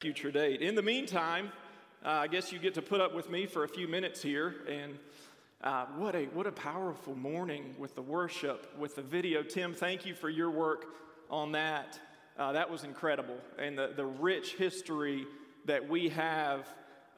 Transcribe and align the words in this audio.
future 0.00 0.30
date. 0.30 0.62
In 0.62 0.74
the 0.74 0.82
meantime, 0.82 1.52
uh, 2.02 2.08
I 2.08 2.26
guess 2.26 2.52
you 2.52 2.58
get 2.58 2.72
to 2.74 2.80
put 2.82 3.02
up 3.02 3.14
with 3.14 3.28
me 3.28 3.44
for 3.44 3.64
a 3.64 3.68
few 3.68 3.86
minutes 3.86 4.22
here. 4.22 4.54
And 4.66 4.98
uh, 5.62 5.84
what, 5.98 6.14
a, 6.14 6.24
what 6.28 6.46
a 6.46 6.52
powerful 6.52 7.14
morning 7.14 7.74
with 7.78 7.94
the 7.94 8.00
worship, 8.00 8.74
with 8.78 8.96
the 8.96 9.02
video. 9.02 9.42
Tim, 9.42 9.74
thank 9.74 10.06
you 10.06 10.14
for 10.14 10.30
your 10.30 10.50
work 10.50 10.86
on 11.28 11.52
that. 11.52 12.00
Uh, 12.38 12.52
that 12.52 12.70
was 12.70 12.84
incredible. 12.84 13.36
And 13.58 13.76
the, 13.76 13.92
the 13.94 14.06
rich 14.06 14.54
history 14.54 15.26
that 15.66 15.86
we 15.86 16.08
have 16.08 16.66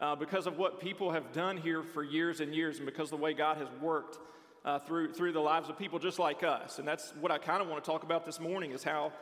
uh, 0.01 0.17
because 0.17 0.49
of 0.49 0.59
what 0.59 0.81
people 0.81 1.13
have 1.13 1.33
done 1.33 1.59
here 1.59 1.85
for 1.85 2.03
years 2.03 2.41
and 2.41 2.53
years, 2.53 2.79
and 2.79 2.87
because 2.87 3.13
of 3.13 3.19
the 3.21 3.23
way 3.25 3.33
God 3.33 3.59
has 3.59 3.69
worked 3.81 4.19
uh, 4.65 4.81
through, 4.81 5.13
through 5.13 5.31
the 5.31 5.41
lives 5.41 5.69
of 5.69 5.79
people 5.79 6.01
just 6.01 6.19
like 6.19 6.43
us. 6.43 6.81
And 6.81 6.89
that's 6.89 7.13
what 7.21 7.31
I 7.31 7.39
kind 7.39 7.63
of 7.63 7.69
want 7.69 7.85
to 7.85 7.89
talk 7.89 8.03
about 8.03 8.27
this 8.27 8.41
morning 8.41 8.73
is 8.73 8.83
how 8.83 9.13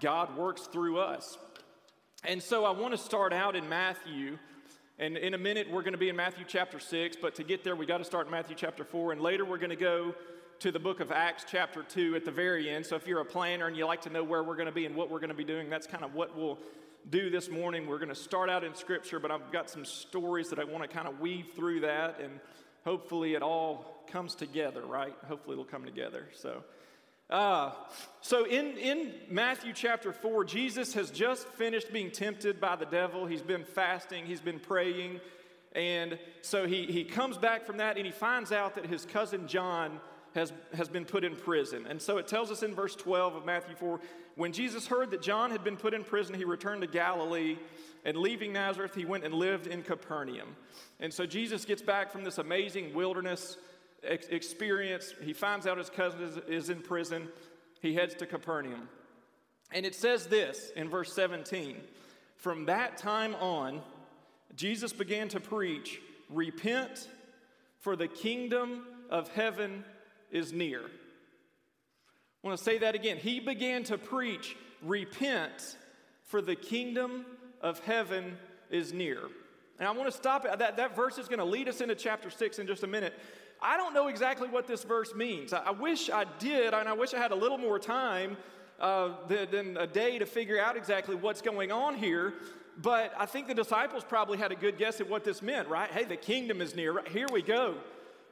God 0.00 0.36
works 0.36 0.62
through 0.62 0.98
us. 0.98 1.38
And 2.26 2.42
so 2.42 2.64
I 2.64 2.70
want 2.70 2.90
to 2.90 2.98
start 2.98 3.32
out 3.32 3.54
in 3.54 3.68
Matthew. 3.68 4.36
And 4.98 5.16
in 5.16 5.34
a 5.34 5.38
minute, 5.38 5.70
we're 5.70 5.82
going 5.82 5.92
to 5.92 5.98
be 5.98 6.08
in 6.08 6.16
Matthew 6.16 6.44
chapter 6.44 6.80
6. 6.80 7.16
But 7.22 7.36
to 7.36 7.44
get 7.44 7.62
there, 7.62 7.76
we 7.76 7.86
got 7.86 7.98
to 7.98 8.04
start 8.04 8.26
in 8.26 8.32
Matthew 8.32 8.56
chapter 8.56 8.82
4. 8.82 9.12
And 9.12 9.20
later, 9.20 9.44
we're 9.44 9.58
going 9.58 9.70
to 9.70 9.76
go 9.76 10.12
to 10.58 10.72
the 10.72 10.80
book 10.80 10.98
of 10.98 11.12
Acts 11.12 11.44
chapter 11.48 11.84
2 11.84 12.16
at 12.16 12.24
the 12.24 12.32
very 12.32 12.68
end. 12.68 12.84
So 12.84 12.96
if 12.96 13.06
you're 13.06 13.20
a 13.20 13.24
planner 13.24 13.68
and 13.68 13.76
you 13.76 13.86
like 13.86 14.00
to 14.02 14.10
know 14.10 14.24
where 14.24 14.42
we're 14.42 14.56
going 14.56 14.66
to 14.66 14.72
be 14.72 14.86
and 14.86 14.96
what 14.96 15.08
we're 15.08 15.20
going 15.20 15.30
to 15.30 15.36
be 15.36 15.44
doing, 15.44 15.70
that's 15.70 15.86
kind 15.86 16.02
of 16.02 16.14
what 16.14 16.36
we'll 16.36 16.58
do 17.10 17.30
this 17.30 17.48
morning. 17.48 17.86
We're 17.86 18.00
going 18.00 18.08
to 18.08 18.14
start 18.16 18.50
out 18.50 18.64
in 18.64 18.74
Scripture, 18.74 19.20
but 19.20 19.30
I've 19.30 19.52
got 19.52 19.70
some 19.70 19.84
stories 19.84 20.50
that 20.50 20.58
I 20.58 20.64
want 20.64 20.82
to 20.82 20.88
kind 20.88 21.06
of 21.06 21.20
weave 21.20 21.52
through 21.54 21.82
that. 21.82 22.18
And 22.20 22.40
hopefully, 22.84 23.34
it 23.34 23.42
all 23.42 24.02
comes 24.10 24.34
together, 24.34 24.84
right? 24.84 25.14
Hopefully, 25.28 25.54
it'll 25.54 25.64
come 25.64 25.84
together. 25.84 26.26
So. 26.34 26.64
Uh, 27.28 27.72
so 28.20 28.44
in, 28.44 28.76
in 28.78 29.12
Matthew 29.28 29.72
chapter 29.72 30.12
4, 30.12 30.44
Jesus 30.44 30.94
has 30.94 31.10
just 31.10 31.46
finished 31.48 31.92
being 31.92 32.10
tempted 32.10 32.60
by 32.60 32.76
the 32.76 32.86
devil. 32.86 33.26
He's 33.26 33.42
been 33.42 33.64
fasting, 33.64 34.26
he's 34.26 34.40
been 34.40 34.60
praying. 34.60 35.20
And 35.72 36.18
so 36.40 36.66
he, 36.66 36.86
he 36.86 37.04
comes 37.04 37.36
back 37.36 37.66
from 37.66 37.78
that 37.78 37.96
and 37.96 38.06
he 38.06 38.12
finds 38.12 38.52
out 38.52 38.76
that 38.76 38.86
his 38.86 39.04
cousin 39.04 39.46
John 39.46 40.00
has, 40.34 40.52
has 40.74 40.88
been 40.88 41.04
put 41.04 41.24
in 41.24 41.34
prison. 41.34 41.86
And 41.88 42.00
so 42.00 42.18
it 42.18 42.28
tells 42.28 42.50
us 42.50 42.62
in 42.62 42.74
verse 42.74 42.94
12 42.94 43.34
of 43.34 43.44
Matthew 43.44 43.74
4 43.74 44.00
when 44.36 44.52
Jesus 44.52 44.86
heard 44.86 45.10
that 45.10 45.22
John 45.22 45.50
had 45.50 45.64
been 45.64 45.76
put 45.76 45.94
in 45.94 46.04
prison, 46.04 46.34
he 46.34 46.44
returned 46.44 46.82
to 46.82 46.86
Galilee. 46.86 47.56
And 48.04 48.16
leaving 48.18 48.52
Nazareth, 48.52 48.94
he 48.94 49.04
went 49.04 49.24
and 49.24 49.34
lived 49.34 49.66
in 49.66 49.82
Capernaum. 49.82 50.54
And 51.00 51.12
so 51.12 51.26
Jesus 51.26 51.64
gets 51.64 51.82
back 51.82 52.12
from 52.12 52.22
this 52.22 52.38
amazing 52.38 52.94
wilderness 52.94 53.56
ex- 54.06 54.26
experience. 54.28 55.14
He 55.20 55.32
finds 55.32 55.66
out 55.66 55.78
his 55.78 55.90
cousin 55.90 56.22
is, 56.22 56.36
is 56.48 56.70
in 56.70 56.82
prison. 56.82 57.28
He 57.80 57.94
heads 57.94 58.14
to 58.16 58.26
Capernaum. 58.26 58.88
And 59.72 59.84
it 59.84 59.94
says 59.94 60.26
this 60.26 60.70
in 60.76 60.88
verse 60.88 61.12
17 61.12 61.76
From 62.36 62.66
that 62.66 62.96
time 62.96 63.34
on, 63.36 63.82
Jesus 64.54 64.92
began 64.92 65.28
to 65.28 65.40
preach, 65.40 66.00
Repent, 66.30 67.08
for 67.80 67.96
the 67.96 68.08
kingdom 68.08 68.86
of 69.10 69.28
heaven 69.28 69.84
is 70.30 70.52
near. 70.52 70.80
I 70.80 72.46
want 72.46 72.58
to 72.58 72.64
say 72.64 72.78
that 72.78 72.94
again. 72.94 73.16
He 73.16 73.40
began 73.40 73.84
to 73.84 73.98
preach, 73.98 74.56
Repent, 74.82 75.76
for 76.24 76.40
the 76.40 76.56
kingdom 76.56 77.24
of 77.60 77.80
heaven 77.80 78.36
is 78.70 78.92
near. 78.92 79.20
And 79.78 79.86
I 79.86 79.90
want 79.92 80.10
to 80.10 80.16
stop 80.16 80.46
at 80.50 80.58
that. 80.60 80.76
That 80.76 80.96
verse 80.96 81.18
is 81.18 81.28
going 81.28 81.38
to 81.38 81.44
lead 81.44 81.68
us 81.68 81.80
into 81.80 81.94
chapter 81.94 82.30
6 82.30 82.58
in 82.58 82.66
just 82.66 82.82
a 82.82 82.86
minute. 82.86 83.14
I 83.60 83.76
don't 83.76 83.94
know 83.94 84.08
exactly 84.08 84.48
what 84.48 84.66
this 84.66 84.84
verse 84.84 85.14
means. 85.14 85.52
I, 85.52 85.58
I 85.58 85.70
wish 85.70 86.10
I 86.10 86.24
did, 86.38 86.74
and 86.74 86.88
I 86.88 86.92
wish 86.92 87.14
I 87.14 87.18
had 87.18 87.32
a 87.32 87.36
little 87.36 87.58
more 87.58 87.78
time 87.78 88.36
uh, 88.80 89.10
than, 89.28 89.76
a 89.76 89.86
day 89.86 90.18
to 90.18 90.26
figure 90.26 90.60
out 90.60 90.76
exactly 90.76 91.14
what's 91.14 91.42
going 91.42 91.72
on 91.72 91.96
here. 91.96 92.34
But 92.82 93.14
I 93.18 93.24
think 93.24 93.46
the 93.46 93.54
disciples 93.54 94.04
probably 94.04 94.36
had 94.36 94.52
a 94.52 94.54
good 94.54 94.76
guess 94.76 95.00
at 95.00 95.08
what 95.08 95.24
this 95.24 95.40
meant, 95.40 95.68
right? 95.68 95.90
Hey, 95.90 96.04
the 96.04 96.16
kingdom 96.16 96.60
is 96.60 96.76
near. 96.76 96.92
Right, 96.92 97.08
here 97.08 97.26
we 97.32 97.40
go. 97.40 97.76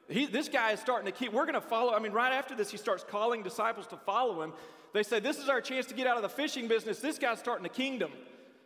He, 0.09 0.27
this 0.27 0.49
guy 0.49 0.73
is 0.73 0.81
starting 0.81 1.07
to 1.07 1.13
keep, 1.13 1.33
we're 1.33 1.47
going 1.47 1.55
to 1.55 1.63
follow. 1.63 1.95
I 1.95 1.99
mean, 1.99 2.13
right 2.13 2.33
after 2.33 2.55
this, 2.55 2.71
he 2.71 2.77
starts 2.77 3.03
calling 3.09 3.43
disciples 3.43 3.87
to 3.87 3.97
follow 3.97 4.43
him. 4.43 4.53
They 4.93 5.03
say, 5.03 5.19
This 5.19 5.39
is 5.39 5.49
our 5.49 5.63
chance 5.63 5.87
to 5.87 5.95
get 5.95 6.07
out 6.07 6.17
of 6.17 6.23
the 6.23 6.29
fishing 6.29 6.69
business. 6.69 7.01
This 7.01 7.19
guy's 7.19 7.39
starting 7.39 7.65
a 7.65 7.71
kingdom. 7.71 8.13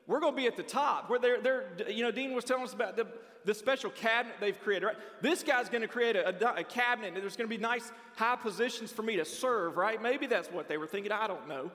We're 0.09 0.21
going 0.21 0.33
to 0.33 0.37
be 0.37 0.47
at 0.49 0.57
the 0.57 0.65
top. 0.65 1.09
Where 1.09 1.21
they're, 1.21 1.41
they're, 1.41 1.67
you 1.89 2.03
know, 2.03 2.11
Dean 2.11 2.35
was 2.35 2.45
telling 2.45 2.65
us 2.65 2.73
about 2.73 2.97
the, 2.97 3.07
the 3.45 3.55
special 3.55 3.91
cabinet 3.91 4.37
they've 4.41 4.59
created, 4.59 4.87
right? 4.87 4.97
This 5.21 5.45
guy's 5.45 5.69
going 5.69 5.83
to 5.83 5.89
create 5.89 6.17
a, 6.17 6.29
a, 6.29 6.61
a 6.61 6.65
cabinet, 6.65 7.09
and 7.09 7.17
there's 7.19 7.37
going 7.37 7.49
to 7.49 7.55
be 7.55 7.63
nice 7.63 7.93
high 8.17 8.37
positions 8.37 8.91
for 8.91 9.03
me 9.03 9.17
to 9.17 9.25
serve, 9.25 9.77
right? 9.77 10.03
Maybe 10.03 10.27
that's 10.27 10.51
what 10.51 10.67
they 10.67 10.79
were 10.79 10.87
thinking. 10.87 11.13
I 11.13 11.29
don't 11.29 11.47
know. 11.47 11.71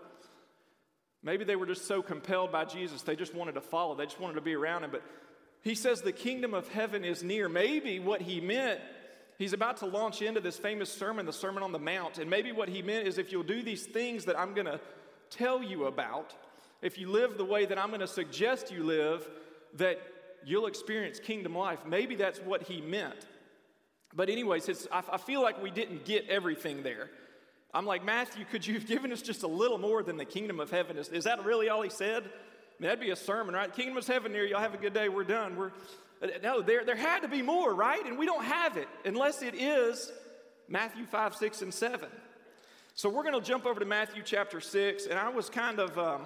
Maybe 1.21 1.45
they 1.45 1.55
were 1.55 1.67
just 1.67 1.85
so 1.87 2.01
compelled 2.01 2.51
by 2.51 2.65
Jesus, 2.65 3.01
they 3.03 3.15
just 3.15 3.33
wanted 3.33 3.53
to 3.53 3.61
follow, 3.61 3.95
they 3.95 4.05
just 4.05 4.19
wanted 4.19 4.35
to 4.35 4.41
be 4.41 4.55
around 4.55 4.83
him. 4.83 4.91
But 4.91 5.03
he 5.61 5.75
says 5.75 6.01
the 6.01 6.11
kingdom 6.11 6.53
of 6.53 6.67
heaven 6.67 7.05
is 7.05 7.23
near. 7.23 7.47
Maybe 7.47 7.99
what 7.99 8.21
he 8.21 8.41
meant, 8.41 8.81
he's 9.37 9.53
about 9.53 9.77
to 9.77 9.85
launch 9.85 10.21
into 10.21 10.41
this 10.41 10.57
famous 10.57 10.91
sermon, 10.91 11.25
the 11.25 11.31
Sermon 11.31 11.63
on 11.63 11.71
the 11.71 11.79
Mount. 11.79 12.17
And 12.17 12.29
maybe 12.29 12.51
what 12.51 12.67
he 12.67 12.81
meant 12.81 13.07
is 13.07 13.17
if 13.17 13.31
you'll 13.31 13.43
do 13.43 13.61
these 13.61 13.85
things 13.85 14.25
that 14.25 14.37
I'm 14.37 14.53
going 14.53 14.65
to 14.65 14.81
tell 15.29 15.63
you 15.63 15.85
about, 15.85 16.35
if 16.83 16.97
you 16.97 17.09
live 17.09 17.37
the 17.37 17.45
way 17.45 17.65
that 17.65 17.79
I'm 17.79 17.87
going 17.87 18.01
to 18.01 18.07
suggest 18.07 18.71
you 18.71 18.83
live, 18.83 19.27
that 19.75 19.99
you'll 20.45 20.67
experience 20.67 21.19
kingdom 21.19 21.55
life. 21.55 21.79
Maybe 21.85 22.15
that's 22.15 22.39
what 22.39 22.63
he 22.63 22.81
meant. 22.81 23.25
But, 24.15 24.29
anyways, 24.29 24.87
I, 24.91 25.01
I 25.13 25.17
feel 25.17 25.41
like 25.41 25.61
we 25.63 25.71
didn't 25.71 26.05
get 26.05 26.29
everything 26.29 26.83
there. 26.83 27.09
I'm 27.73 27.87
like, 27.87 28.05
Matthew, 28.05 28.45
could 28.45 28.67
you 28.67 28.75
have 28.75 28.85
given 28.85 29.11
us 29.11 29.23
just 29.23 29.41
a 29.41 29.47
little 29.47 29.79
more 29.79 30.03
than 30.03 30.17
the 30.17 30.25
kingdom 30.25 30.59
of 30.59 30.69
heaven? 30.69 30.97
Is, 30.97 31.09
is 31.09 31.23
that 31.23 31.43
really 31.43 31.69
all 31.69 31.81
he 31.81 31.89
said? 31.89 32.23
I 32.23 32.27
mean, 32.79 32.89
that'd 32.89 32.99
be 32.99 33.09
a 33.09 33.15
sermon, 33.15 33.55
right? 33.55 33.73
Kingdom 33.73 33.97
of 33.97 34.05
heaven 34.05 34.31
near. 34.31 34.45
Y'all 34.45 34.59
have 34.59 34.75
a 34.75 34.77
good 34.77 34.93
day. 34.93 35.09
We're 35.09 35.23
done. 35.23 35.55
We're 35.55 35.71
uh, 36.21 36.27
no, 36.41 36.61
there, 36.61 36.85
there 36.85 36.95
had 36.95 37.21
to 37.21 37.27
be 37.27 37.41
more, 37.41 37.73
right? 37.73 38.05
And 38.05 38.17
we 38.17 38.25
don't 38.25 38.45
have 38.45 38.77
it 38.77 38.87
unless 39.05 39.41
it 39.41 39.55
is 39.55 40.11
Matthew 40.67 41.05
5, 41.05 41.35
6, 41.35 41.61
and 41.61 41.73
7. 41.73 42.09
So 42.95 43.09
we're 43.09 43.23
going 43.23 43.33
to 43.33 43.41
jump 43.41 43.65
over 43.65 43.79
to 43.79 43.85
Matthew 43.85 44.21
chapter 44.23 44.61
6. 44.61 45.07
And 45.07 45.19
I 45.19 45.29
was 45.29 45.49
kind 45.49 45.79
of, 45.79 45.97
um, 45.97 46.21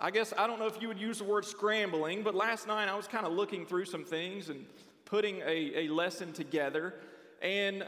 I 0.00 0.10
guess, 0.10 0.34
I 0.36 0.48
don't 0.48 0.58
know 0.58 0.66
if 0.66 0.82
you 0.82 0.88
would 0.88 0.98
use 0.98 1.18
the 1.18 1.24
word 1.24 1.44
scrambling, 1.44 2.24
but 2.24 2.34
last 2.34 2.66
night 2.66 2.88
I 2.88 2.96
was 2.96 3.06
kind 3.06 3.24
of 3.24 3.32
looking 3.32 3.64
through 3.64 3.84
some 3.84 4.04
things 4.04 4.48
and 4.48 4.66
putting 5.04 5.40
a, 5.42 5.86
a 5.86 5.88
lesson 5.88 6.32
together. 6.32 6.94
And 7.40 7.84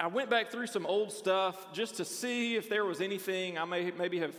I 0.00 0.08
went 0.08 0.30
back 0.30 0.50
through 0.50 0.66
some 0.66 0.84
old 0.84 1.12
stuff 1.12 1.72
just 1.72 1.96
to 1.98 2.04
see 2.04 2.56
if 2.56 2.68
there 2.68 2.84
was 2.84 3.00
anything 3.00 3.56
I 3.56 3.64
may 3.64 3.92
maybe 3.92 4.18
have, 4.18 4.34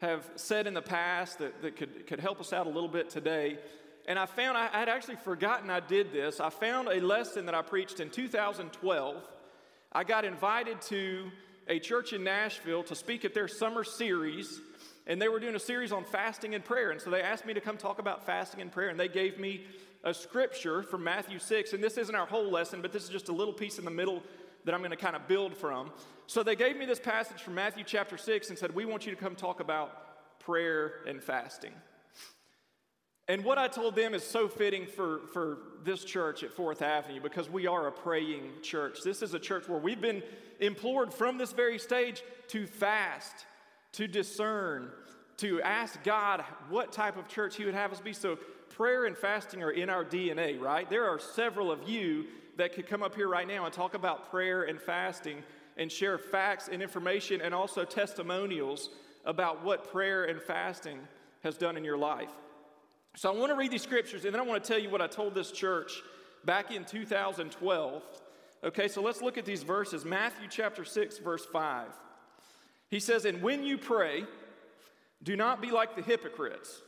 have 0.00 0.28
said 0.34 0.66
in 0.66 0.74
the 0.74 0.82
past 0.82 1.38
that, 1.38 1.62
that 1.62 1.76
could, 1.76 2.08
could 2.08 2.18
help 2.18 2.40
us 2.40 2.52
out 2.52 2.66
a 2.66 2.70
little 2.70 2.88
bit 2.88 3.08
today. 3.08 3.58
And 4.08 4.18
I 4.18 4.26
found 4.26 4.58
I 4.58 4.66
had 4.66 4.88
actually 4.88 5.16
forgotten 5.16 5.70
I 5.70 5.78
did 5.78 6.12
this. 6.12 6.40
I 6.40 6.50
found 6.50 6.88
a 6.88 7.00
lesson 7.00 7.46
that 7.46 7.54
I 7.54 7.62
preached 7.62 8.00
in 8.00 8.10
2012. 8.10 9.22
I 9.92 10.02
got 10.02 10.24
invited 10.24 10.82
to 10.82 11.30
a 11.68 11.78
church 11.78 12.12
in 12.12 12.24
Nashville 12.24 12.82
to 12.84 12.96
speak 12.96 13.24
at 13.24 13.32
their 13.32 13.46
summer 13.46 13.84
series 13.84 14.60
and 15.10 15.20
they 15.20 15.28
were 15.28 15.40
doing 15.40 15.56
a 15.56 15.60
series 15.60 15.90
on 15.90 16.04
fasting 16.04 16.54
and 16.54 16.64
prayer. 16.64 16.92
And 16.92 17.00
so 17.00 17.10
they 17.10 17.20
asked 17.20 17.44
me 17.44 17.52
to 17.52 17.60
come 17.60 17.76
talk 17.76 17.98
about 17.98 18.24
fasting 18.24 18.60
and 18.60 18.70
prayer, 18.70 18.90
and 18.90 18.98
they 18.98 19.08
gave 19.08 19.40
me 19.40 19.64
a 20.04 20.14
scripture 20.14 20.84
from 20.84 21.02
Matthew 21.02 21.40
6. 21.40 21.72
And 21.72 21.82
this 21.82 21.98
isn't 21.98 22.14
our 22.14 22.26
whole 22.26 22.48
lesson, 22.48 22.80
but 22.80 22.92
this 22.92 23.02
is 23.02 23.08
just 23.08 23.28
a 23.28 23.32
little 23.32 23.52
piece 23.52 23.80
in 23.80 23.84
the 23.84 23.90
middle 23.90 24.22
that 24.64 24.72
I'm 24.72 24.82
going 24.82 24.92
to 24.92 24.96
kind 24.96 25.16
of 25.16 25.26
build 25.26 25.56
from. 25.56 25.90
So 26.28 26.44
they 26.44 26.54
gave 26.54 26.76
me 26.76 26.86
this 26.86 27.00
passage 27.00 27.42
from 27.42 27.56
Matthew 27.56 27.82
chapter 27.84 28.16
6 28.16 28.50
and 28.50 28.56
said, 28.56 28.72
We 28.72 28.84
want 28.84 29.04
you 29.04 29.12
to 29.12 29.20
come 29.20 29.34
talk 29.34 29.58
about 29.58 30.38
prayer 30.38 31.00
and 31.08 31.20
fasting. 31.20 31.72
And 33.26 33.44
what 33.44 33.58
I 33.58 33.66
told 33.66 33.96
them 33.96 34.14
is 34.14 34.22
so 34.22 34.46
fitting 34.46 34.86
for, 34.86 35.22
for 35.32 35.58
this 35.82 36.04
church 36.04 36.44
at 36.44 36.52
Fourth 36.52 36.82
Avenue 36.82 37.20
because 37.20 37.50
we 37.50 37.66
are 37.66 37.88
a 37.88 37.92
praying 37.92 38.44
church. 38.62 39.00
This 39.04 39.22
is 39.22 39.34
a 39.34 39.40
church 39.40 39.68
where 39.68 39.80
we've 39.80 40.00
been 40.00 40.22
implored 40.60 41.12
from 41.12 41.36
this 41.36 41.50
very 41.50 41.80
stage 41.80 42.22
to 42.48 42.68
fast 42.68 43.46
to 43.92 44.06
discern, 44.06 44.90
to 45.38 45.60
ask 45.62 46.02
God 46.04 46.44
what 46.68 46.92
type 46.92 47.16
of 47.16 47.28
church 47.28 47.56
He 47.56 47.64
would 47.64 47.74
have 47.74 47.92
us 47.92 48.00
be. 48.00 48.12
So, 48.12 48.38
prayer 48.70 49.06
and 49.06 49.16
fasting 49.16 49.62
are 49.62 49.70
in 49.70 49.90
our 49.90 50.04
DNA, 50.04 50.60
right? 50.60 50.88
There 50.88 51.08
are 51.08 51.18
several 51.18 51.70
of 51.70 51.88
you 51.88 52.26
that 52.56 52.74
could 52.74 52.86
come 52.86 53.02
up 53.02 53.14
here 53.14 53.28
right 53.28 53.48
now 53.48 53.64
and 53.64 53.72
talk 53.72 53.94
about 53.94 54.30
prayer 54.30 54.62
and 54.62 54.80
fasting 54.80 55.42
and 55.76 55.90
share 55.90 56.18
facts 56.18 56.68
and 56.70 56.82
information 56.82 57.40
and 57.40 57.54
also 57.54 57.84
testimonials 57.84 58.90
about 59.24 59.64
what 59.64 59.90
prayer 59.90 60.24
and 60.24 60.40
fasting 60.40 60.98
has 61.42 61.56
done 61.56 61.76
in 61.76 61.84
your 61.84 61.98
life. 61.98 62.30
So, 63.16 63.32
I 63.32 63.36
want 63.36 63.50
to 63.50 63.56
read 63.56 63.70
these 63.70 63.82
scriptures 63.82 64.24
and 64.24 64.32
then 64.32 64.40
I 64.40 64.44
want 64.44 64.62
to 64.62 64.68
tell 64.68 64.80
you 64.80 64.90
what 64.90 65.02
I 65.02 65.06
told 65.06 65.34
this 65.34 65.50
church 65.50 65.92
back 66.44 66.70
in 66.70 66.84
2012. 66.84 68.02
Okay, 68.62 68.88
so 68.88 69.00
let's 69.00 69.22
look 69.22 69.38
at 69.38 69.46
these 69.46 69.62
verses. 69.62 70.04
Matthew 70.04 70.46
chapter 70.48 70.84
6, 70.84 71.18
verse 71.18 71.46
5. 71.46 71.88
He 72.90 73.00
says, 73.00 73.24
And 73.24 73.40
when 73.40 73.62
you 73.62 73.78
pray, 73.78 74.24
do 75.22 75.36
not 75.36 75.62
be 75.62 75.70
like 75.70 75.96
the 75.96 76.02
hypocrites, 76.02 76.82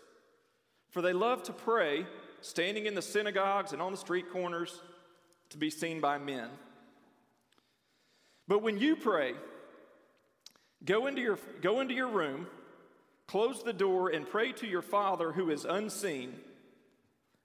for 0.90 1.00
they 1.00 1.12
love 1.12 1.42
to 1.44 1.52
pray 1.52 2.06
standing 2.40 2.86
in 2.86 2.94
the 2.94 3.02
synagogues 3.02 3.72
and 3.72 3.80
on 3.80 3.92
the 3.92 3.98
street 3.98 4.30
corners 4.30 4.80
to 5.50 5.58
be 5.58 5.70
seen 5.70 6.00
by 6.00 6.18
men. 6.18 6.48
But 8.48 8.62
when 8.62 8.78
you 8.78 8.96
pray, 8.96 9.34
go 10.84 11.06
into 11.06 11.22
your, 11.22 11.38
go 11.60 11.80
into 11.80 11.94
your 11.94 12.08
room, 12.08 12.46
close 13.28 13.62
the 13.62 13.72
door 13.72 14.08
and 14.08 14.28
pray 14.28 14.52
to 14.52 14.66
your 14.66 14.82
Father 14.82 15.32
who 15.32 15.50
is 15.50 15.64
unseen. 15.64 16.34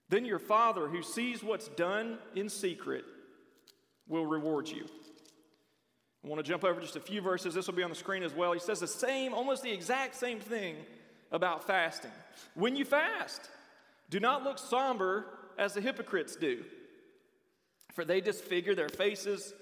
Then 0.08 0.24
your 0.24 0.38
Father 0.40 0.88
who 0.88 1.02
sees 1.02 1.42
what's 1.42 1.68
done 1.68 2.18
in 2.34 2.48
secret 2.48 3.04
will 4.08 4.26
reward 4.26 4.68
you. 4.68 4.86
I 6.24 6.28
want 6.28 6.44
to 6.44 6.48
jump 6.48 6.64
over 6.64 6.80
just 6.80 6.96
a 6.96 7.00
few 7.00 7.20
verses. 7.20 7.54
This 7.54 7.66
will 7.66 7.74
be 7.74 7.82
on 7.82 7.90
the 7.90 7.96
screen 7.96 8.22
as 8.22 8.34
well. 8.34 8.52
He 8.52 8.58
says 8.58 8.80
the 8.80 8.88
same, 8.88 9.32
almost 9.32 9.62
the 9.62 9.70
exact 9.70 10.16
same 10.16 10.40
thing 10.40 10.76
about 11.30 11.66
fasting. 11.66 12.10
When 12.54 12.74
you 12.74 12.84
fast, 12.84 13.48
do 14.10 14.18
not 14.18 14.42
look 14.42 14.58
somber 14.58 15.26
as 15.58 15.74
the 15.74 15.80
hypocrites 15.80 16.36
do, 16.36 16.64
for 17.94 18.04
they 18.04 18.20
disfigure 18.20 18.74
their 18.74 18.88
faces 18.88 19.52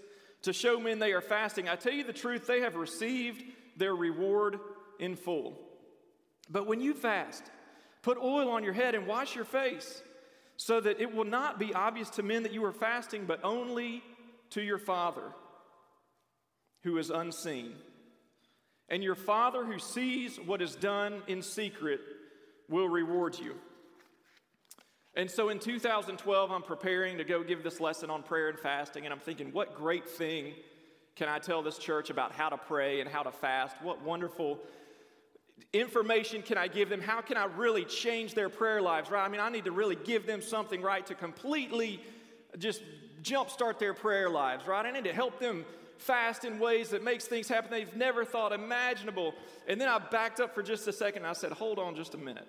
to 0.43 0.53
show 0.53 0.79
men 0.79 0.99
they 0.99 1.13
are 1.13 1.21
fasting. 1.21 1.69
I 1.69 1.77
tell 1.77 1.93
you 1.93 2.05
the 2.05 2.13
truth, 2.13 2.47
they 2.47 2.61
have 2.61 2.77
received 2.77 3.43
their 3.77 3.95
reward 3.95 4.59
in 4.99 5.17
full. 5.17 5.59
But 6.49 6.67
when 6.67 6.81
you 6.81 6.95
fast, 6.95 7.45
put 8.03 8.17
oil 8.19 8.49
on 8.51 8.63
your 8.65 8.73
head 8.73 8.95
and 8.95 9.07
wash 9.07 9.35
your 9.35 9.45
face, 9.45 10.03
so 10.57 10.81
that 10.81 11.01
it 11.01 11.15
will 11.15 11.25
not 11.25 11.59
be 11.59 11.75
obvious 11.75 12.09
to 12.11 12.23
men 12.23 12.45
that 12.45 12.53
you 12.53 12.65
are 12.65 12.73
fasting, 12.73 13.27
but 13.27 13.41
only 13.45 14.03
to 14.51 14.63
your 14.63 14.79
Father 14.79 15.33
who 16.87 16.99
is 16.99 17.11
unseen. 17.11 17.73
And 18.89 19.03
your 19.03 19.17
Father 19.17 19.65
who 19.65 19.81
sees 19.81 20.39
what 20.39 20.63
is 20.63 20.77
done 20.77 21.21
in 21.27 21.43
secret 21.43 22.01
will 22.69 22.89
reward 22.89 23.37
you. 23.37 23.57
And 25.17 25.29
so 25.29 25.49
in 25.49 25.59
2012, 25.59 26.53
I'm 26.53 26.63
preparing 26.63 27.19
to 27.19 27.25
go 27.25 27.43
give 27.43 27.65
this 27.65 27.81
lesson 27.81 28.09
on 28.09 28.23
prayer 28.23 28.49
and 28.49 28.59
fasting, 28.59 29.05
and 29.05 29.13
I'm 29.13 29.19
thinking, 29.19 29.53
what 29.53 29.75
great 29.75 30.09
thing 30.09 30.55
can 31.17 31.29
I 31.29 31.41
tell 31.41 31.61
this 31.61 31.77
church 31.77 32.09
about 32.09 32.31
how 32.31 32.51
to 32.51 32.57
pray 32.57 33.01
and 33.01 33.11
how 33.11 33.25
to 33.25 33.33
fast? 33.33 33.75
What 33.83 34.03
wonderful 34.03 34.61
information 35.73 36.43
can 36.43 36.57
I 36.57 36.69
give 36.69 36.89
them? 36.89 37.01
How 37.01 37.21
can 37.21 37.37
I 37.37 37.47
really 37.47 37.85
change 37.85 38.35
their 38.35 38.49
prayer 38.49 38.81
lives, 38.81 39.11
right? 39.11 39.25
I 39.25 39.29
mean, 39.29 39.41
I 39.41 39.49
need 39.49 39.65
to 39.65 39.73
really 39.73 39.97
give 39.97 40.25
them 40.25 40.41
something, 40.41 40.83
right, 40.83 41.05
to 41.07 41.17
completely 41.17 42.01
just 42.59 42.81
jumpstart 43.23 43.81
their 43.81 43.95
prayer 43.95 44.31
lives, 44.31 44.69
right? 44.69 44.87
I 44.87 44.93
need 44.93 45.05
to 45.05 45.13
help 45.13 45.41
them 45.41 45.65
fast 45.99 46.45
in 46.45 46.59
ways 46.59 46.91
that 46.91 47.03
makes 47.03 47.25
things 47.25 47.49
happen 47.49 47.71
they've 47.71 47.97
never 47.97 48.25
thought 48.25 48.53
imaginable. 48.53 49.35
And 49.67 49.81
then 49.81 49.89
I 49.89 49.99
backed 49.99 50.41
up 50.41 50.55
for 50.55 50.63
just 50.63 50.87
a 50.89 50.93
second 50.93 51.25
I 51.25 51.33
said, 51.33 51.53
hold 51.53 51.79
on 51.79 51.95
just 51.95 52.15
a 52.15 52.19
minute. 52.19 52.47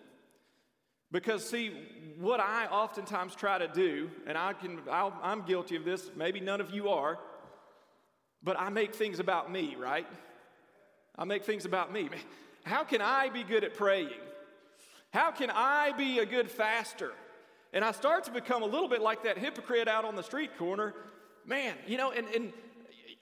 Because, 1.11 1.47
see, 1.47 1.71
what 2.19 2.39
I 2.39 2.65
oftentimes 2.65 3.33
try 3.35 3.57
to 3.57 3.67
do, 3.67 4.09
and 4.25 4.37
I 4.37 4.53
can, 4.53 4.79
i 4.91 5.09
am 5.23 5.43
guilty 5.43 5.75
of 5.75 5.85
this, 5.85 6.09
maybe 6.15 6.39
none 6.39 6.59
of 6.59 6.71
you 6.71 6.89
are, 6.89 7.17
but 8.43 8.59
I 8.59 8.69
make 8.69 8.93
things 8.93 9.19
about 9.19 9.51
me, 9.51 9.75
right? 9.77 10.07
I 11.17 11.23
make 11.23 11.45
things 11.45 11.65
about 11.65 11.93
me. 11.93 12.09
How 12.65 12.83
can 12.83 13.01
I 13.01 13.29
be 13.29 13.43
good 13.43 13.63
at 13.63 13.75
praying? 13.75 14.09
How 15.11 15.31
can 15.31 15.49
I 15.49 15.93
be 15.93 16.19
a 16.19 16.25
good 16.25 16.51
faster? 16.51 17.13
And 17.73 17.83
I 17.83 17.91
start 17.91 18.25
to 18.25 18.31
become 18.31 18.61
a 18.61 18.65
little 18.65 18.89
bit 18.89 19.01
like 19.01 19.23
that 19.23 19.37
hypocrite 19.37 19.87
out 19.87 20.05
on 20.05 20.15
the 20.15 20.23
street 20.23 20.57
corner. 20.57 20.93
Man, 21.45 21.75
you 21.87 21.97
know, 21.97 22.11
and, 22.11 22.27
and 22.35 22.53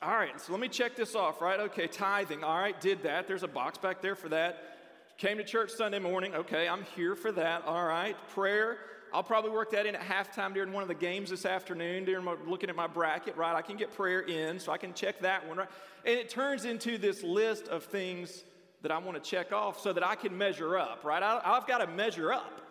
all 0.02 0.16
right, 0.16 0.40
so 0.40 0.52
let 0.52 0.62
me 0.62 0.68
check 0.68 0.96
this 0.96 1.16
off, 1.16 1.42
right? 1.42 1.60
Okay, 1.60 1.88
tithing. 1.88 2.44
All 2.44 2.60
right, 2.60 2.80
did 2.80 3.04
that. 3.04 3.28
There's 3.28 3.44
a 3.44 3.48
box 3.48 3.78
back 3.78 4.02
there 4.02 4.16
for 4.16 4.30
that. 4.30 4.76
Came 5.18 5.38
to 5.38 5.44
church 5.46 5.72
Sunday 5.72 6.00
morning. 6.00 6.36
Okay, 6.36 6.68
I'm 6.68 6.84
here 6.96 7.16
for 7.16 7.32
that. 7.32 7.64
All 7.66 7.86
right. 7.86 8.16
Prayer. 8.30 8.78
I'll 9.14 9.24
probably 9.24 9.52
work 9.52 9.72
that 9.72 9.86
in 9.86 9.96
at 9.96 10.02
halftime 10.02 10.54
during 10.54 10.74
one 10.74 10.82
of 10.84 10.90
the 10.90 10.96
games 10.96 11.30
this 11.30 11.46
afternoon, 11.46 12.04
during 12.04 12.26
my, 12.26 12.36
looking 12.46 12.70
at 12.70 12.76
my 12.76 12.88
bracket, 12.88 13.38
right? 13.38 13.56
I 13.56 13.62
can 13.62 13.78
get 13.78 13.96
prayer 13.96 14.20
in, 14.20 14.60
so 14.60 14.74
I 14.74 14.78
can 14.78 14.94
check 14.94 15.22
that 15.22 15.48
one, 15.48 15.58
right? 15.58 15.70
And 16.04 16.20
it 16.20 16.28
turns 16.28 16.66
into 16.66 16.98
this 16.98 17.24
list 17.24 17.70
of 17.70 17.86
things 17.86 18.44
that 18.82 18.92
I 18.92 18.98
want 18.98 19.24
to 19.24 19.30
check 19.30 19.54
off 19.54 19.80
so 19.80 19.94
that 19.94 20.06
I 20.06 20.16
can 20.16 20.38
measure 20.38 20.78
up, 20.78 21.06
right? 21.06 21.24
I, 21.24 21.40
I've 21.46 21.66
got 21.66 21.78
to 21.78 21.88
measure 21.88 22.34
up. 22.34 22.62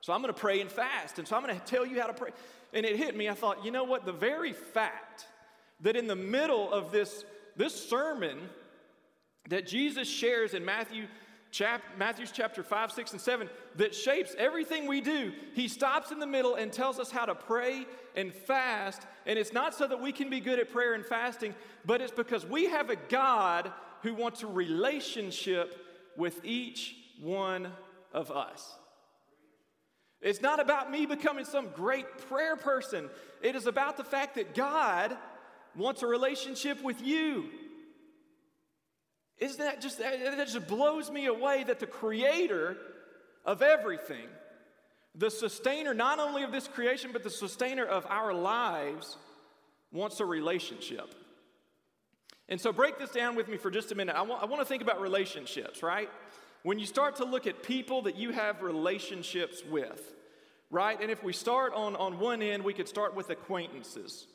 So 0.00 0.12
I'm 0.12 0.22
going 0.22 0.32
to 0.32 0.40
pray 0.40 0.60
and 0.60 0.70
fast. 0.70 1.18
And 1.18 1.26
so 1.26 1.36
I'm 1.36 1.42
going 1.42 1.58
to 1.58 1.66
tell 1.66 1.84
you 1.84 2.00
how 2.00 2.06
to 2.06 2.14
pray. 2.14 2.30
And 2.72 2.86
it 2.86 2.94
hit 2.94 3.16
me. 3.16 3.28
I 3.28 3.34
thought, 3.34 3.64
you 3.64 3.72
know 3.72 3.82
what? 3.82 4.06
The 4.06 4.12
very 4.12 4.52
fact 4.52 5.26
that 5.80 5.96
in 5.96 6.06
the 6.06 6.16
middle 6.16 6.72
of 6.72 6.90
this, 6.90 7.24
this 7.56 7.74
sermon 7.88 8.38
that 9.48 9.66
Jesus 9.66 10.08
shares 10.08 10.54
in 10.54 10.64
Matthew, 10.64 11.06
chap, 11.50 11.82
Matthew's 11.96 12.32
chapter 12.32 12.62
5, 12.62 12.92
6, 12.92 13.12
and 13.12 13.20
7 13.20 13.48
that 13.76 13.94
shapes 13.94 14.34
everything 14.38 14.86
we 14.86 15.00
do, 15.00 15.32
he 15.54 15.68
stops 15.68 16.10
in 16.10 16.18
the 16.18 16.26
middle 16.26 16.56
and 16.56 16.72
tells 16.72 16.98
us 16.98 17.10
how 17.10 17.24
to 17.24 17.34
pray 17.34 17.86
and 18.16 18.34
fast. 18.34 19.02
And 19.26 19.38
it's 19.38 19.52
not 19.52 19.74
so 19.74 19.86
that 19.86 20.00
we 20.00 20.12
can 20.12 20.30
be 20.30 20.40
good 20.40 20.58
at 20.58 20.72
prayer 20.72 20.94
and 20.94 21.04
fasting, 21.04 21.54
but 21.84 22.00
it's 22.00 22.12
because 22.12 22.44
we 22.44 22.66
have 22.66 22.90
a 22.90 22.96
God 22.96 23.72
who 24.02 24.14
wants 24.14 24.42
a 24.42 24.46
relationship 24.46 25.84
with 26.16 26.44
each 26.44 26.96
one 27.20 27.72
of 28.12 28.30
us. 28.30 28.74
It's 30.20 30.42
not 30.42 30.60
about 30.60 30.90
me 30.90 31.06
becoming 31.06 31.44
some 31.44 31.68
great 31.70 32.06
prayer 32.28 32.56
person. 32.56 33.08
It 33.40 33.54
is 33.54 33.66
about 33.66 33.96
the 33.96 34.04
fact 34.04 34.34
that 34.34 34.54
God 34.54 35.16
wants 35.78 36.02
a 36.02 36.06
relationship 36.06 36.82
with 36.82 37.00
you. 37.02 37.46
Isn't 39.38 39.58
that 39.58 39.80
just, 39.80 39.98
that 39.98 40.48
just 40.48 40.66
blows 40.66 41.10
me 41.10 41.26
away 41.26 41.64
that 41.64 41.78
the 41.78 41.86
creator 41.86 42.76
of 43.44 43.62
everything, 43.62 44.26
the 45.14 45.30
sustainer 45.30 45.94
not 45.94 46.18
only 46.18 46.42
of 46.42 46.50
this 46.50 46.66
creation, 46.66 47.10
but 47.12 47.22
the 47.22 47.30
sustainer 47.30 47.84
of 47.84 48.04
our 48.06 48.34
lives, 48.34 49.16
wants 49.92 50.20
a 50.20 50.24
relationship. 50.24 51.14
And 52.48 52.60
so, 52.60 52.72
break 52.72 52.98
this 52.98 53.10
down 53.10 53.36
with 53.36 53.48
me 53.48 53.56
for 53.56 53.70
just 53.70 53.92
a 53.92 53.94
minute. 53.94 54.16
I 54.16 54.22
want, 54.22 54.42
I 54.42 54.46
want 54.46 54.60
to 54.60 54.66
think 54.66 54.82
about 54.82 55.00
relationships, 55.00 55.82
right? 55.82 56.10
When 56.62 56.78
you 56.78 56.86
start 56.86 57.16
to 57.16 57.24
look 57.24 57.46
at 57.46 57.62
people 57.62 58.02
that 58.02 58.16
you 58.16 58.32
have 58.32 58.62
relationships 58.62 59.62
with, 59.70 60.02
right? 60.70 61.00
And 61.00 61.10
if 61.10 61.22
we 61.22 61.32
start 61.32 61.72
on, 61.74 61.94
on 61.96 62.18
one 62.18 62.42
end, 62.42 62.64
we 62.64 62.74
could 62.74 62.88
start 62.88 63.14
with 63.14 63.30
acquaintances 63.30 64.26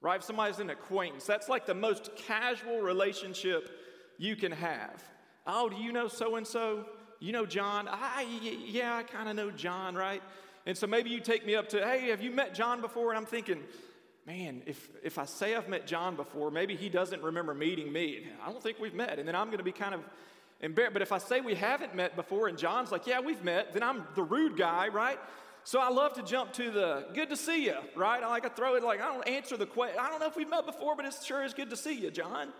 right? 0.00 0.16
If 0.16 0.24
somebody's 0.24 0.58
an 0.58 0.70
acquaintance, 0.70 1.24
that's 1.24 1.48
like 1.48 1.66
the 1.66 1.74
most 1.74 2.10
casual 2.16 2.80
relationship 2.80 3.70
you 4.18 4.36
can 4.36 4.52
have. 4.52 5.02
Oh, 5.46 5.68
do 5.68 5.76
you 5.76 5.92
know 5.92 6.08
so 6.08 6.36
and 6.36 6.46
so? 6.46 6.86
You 7.20 7.32
know 7.32 7.46
John? 7.46 7.88
I, 7.88 8.26
yeah, 8.66 8.96
I 8.96 9.02
kind 9.02 9.28
of 9.28 9.36
know 9.36 9.50
John, 9.50 9.94
right? 9.94 10.22
And 10.66 10.76
so 10.76 10.86
maybe 10.86 11.10
you 11.10 11.20
take 11.20 11.46
me 11.46 11.54
up 11.54 11.68
to, 11.70 11.84
hey, 11.84 12.10
have 12.10 12.20
you 12.20 12.30
met 12.30 12.54
John 12.54 12.80
before? 12.80 13.10
And 13.10 13.18
I'm 13.18 13.26
thinking, 13.26 13.62
man, 14.26 14.62
if, 14.66 14.90
if 15.02 15.18
I 15.18 15.24
say 15.24 15.54
I've 15.54 15.68
met 15.68 15.86
John 15.86 16.16
before, 16.16 16.50
maybe 16.50 16.74
he 16.74 16.88
doesn't 16.88 17.22
remember 17.22 17.54
meeting 17.54 17.92
me. 17.92 18.26
I 18.44 18.50
don't 18.50 18.62
think 18.62 18.80
we've 18.80 18.94
met. 18.94 19.18
And 19.18 19.26
then 19.26 19.36
I'm 19.36 19.46
going 19.46 19.58
to 19.58 19.64
be 19.64 19.72
kind 19.72 19.94
of 19.94 20.00
embarrassed. 20.60 20.92
But 20.92 21.02
if 21.02 21.12
I 21.12 21.18
say 21.18 21.40
we 21.40 21.54
haven't 21.54 21.94
met 21.94 22.16
before 22.16 22.48
and 22.48 22.58
John's 22.58 22.90
like, 22.90 23.06
yeah, 23.06 23.20
we've 23.20 23.42
met, 23.44 23.72
then 23.72 23.84
I'm 23.84 24.04
the 24.16 24.24
rude 24.24 24.56
guy, 24.56 24.88
right? 24.88 25.18
So 25.66 25.80
I 25.80 25.88
love 25.88 26.12
to 26.12 26.22
jump 26.22 26.52
to 26.52 26.70
the 26.70 27.06
good 27.12 27.28
to 27.28 27.36
see 27.36 27.64
you, 27.64 27.74
right? 27.96 28.22
I 28.22 28.28
like 28.28 28.44
to 28.44 28.50
throw 28.50 28.76
it 28.76 28.84
like, 28.84 29.00
I 29.00 29.12
don't 29.12 29.26
answer 29.26 29.56
the 29.56 29.66
question. 29.66 29.98
I 30.00 30.08
don't 30.08 30.20
know 30.20 30.28
if 30.28 30.36
we've 30.36 30.48
met 30.48 30.64
before, 30.64 30.94
but 30.94 31.04
it 31.04 31.12
sure 31.24 31.42
is 31.42 31.54
good 31.54 31.70
to 31.70 31.76
see 31.76 31.94
you, 31.94 32.12
John. 32.12 32.50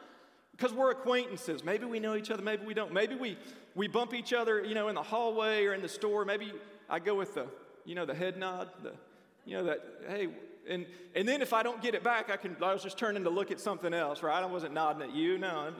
Because 0.51 0.73
we're 0.73 0.91
acquaintances. 0.91 1.63
Maybe 1.63 1.85
we 1.87 2.01
know 2.01 2.17
each 2.17 2.33
other, 2.33 2.43
maybe 2.43 2.67
we 2.67 2.75
don't. 2.75 2.93
Maybe 2.93 3.15
we, 3.15 3.39
we 3.77 3.87
bump 3.87 4.13
each 4.13 4.33
other, 4.33 4.65
you 4.65 4.75
know, 4.75 4.89
in 4.89 4.97
the 4.97 5.05
hallway 5.05 5.67
or 5.67 5.73
in 5.73 5.83
the 5.83 5.89
store. 5.89 6.25
Maybe 6.25 6.53
I 6.91 6.99
go 6.99 7.15
with 7.15 7.35
the, 7.35 7.47
you 7.85 7.95
know, 7.95 8.07
the 8.07 8.15
head 8.15 8.39
nod, 8.39 8.71
the, 8.83 8.93
you 9.45 9.57
know, 9.57 9.65
that, 9.67 9.85
hey, 10.09 10.27
and, 10.69 10.85
and 11.15 11.29
then 11.29 11.43
if 11.43 11.53
I 11.53 11.63
don't 11.63 11.81
get 11.81 11.95
it 11.95 12.03
back, 12.03 12.29
I 12.29 12.37
can, 12.37 12.57
I 12.61 12.73
was 12.73 12.83
just 12.83 12.99
turning 12.99 13.23
to 13.23 13.31
look 13.31 13.53
at 13.53 13.61
something 13.61 13.95
else, 13.95 14.21
right? 14.25 14.43
I 14.43 14.47
wasn't 14.47 14.75
nodding 14.75 15.09
at 15.09 15.15
you, 15.15 15.39
no. 15.39 15.73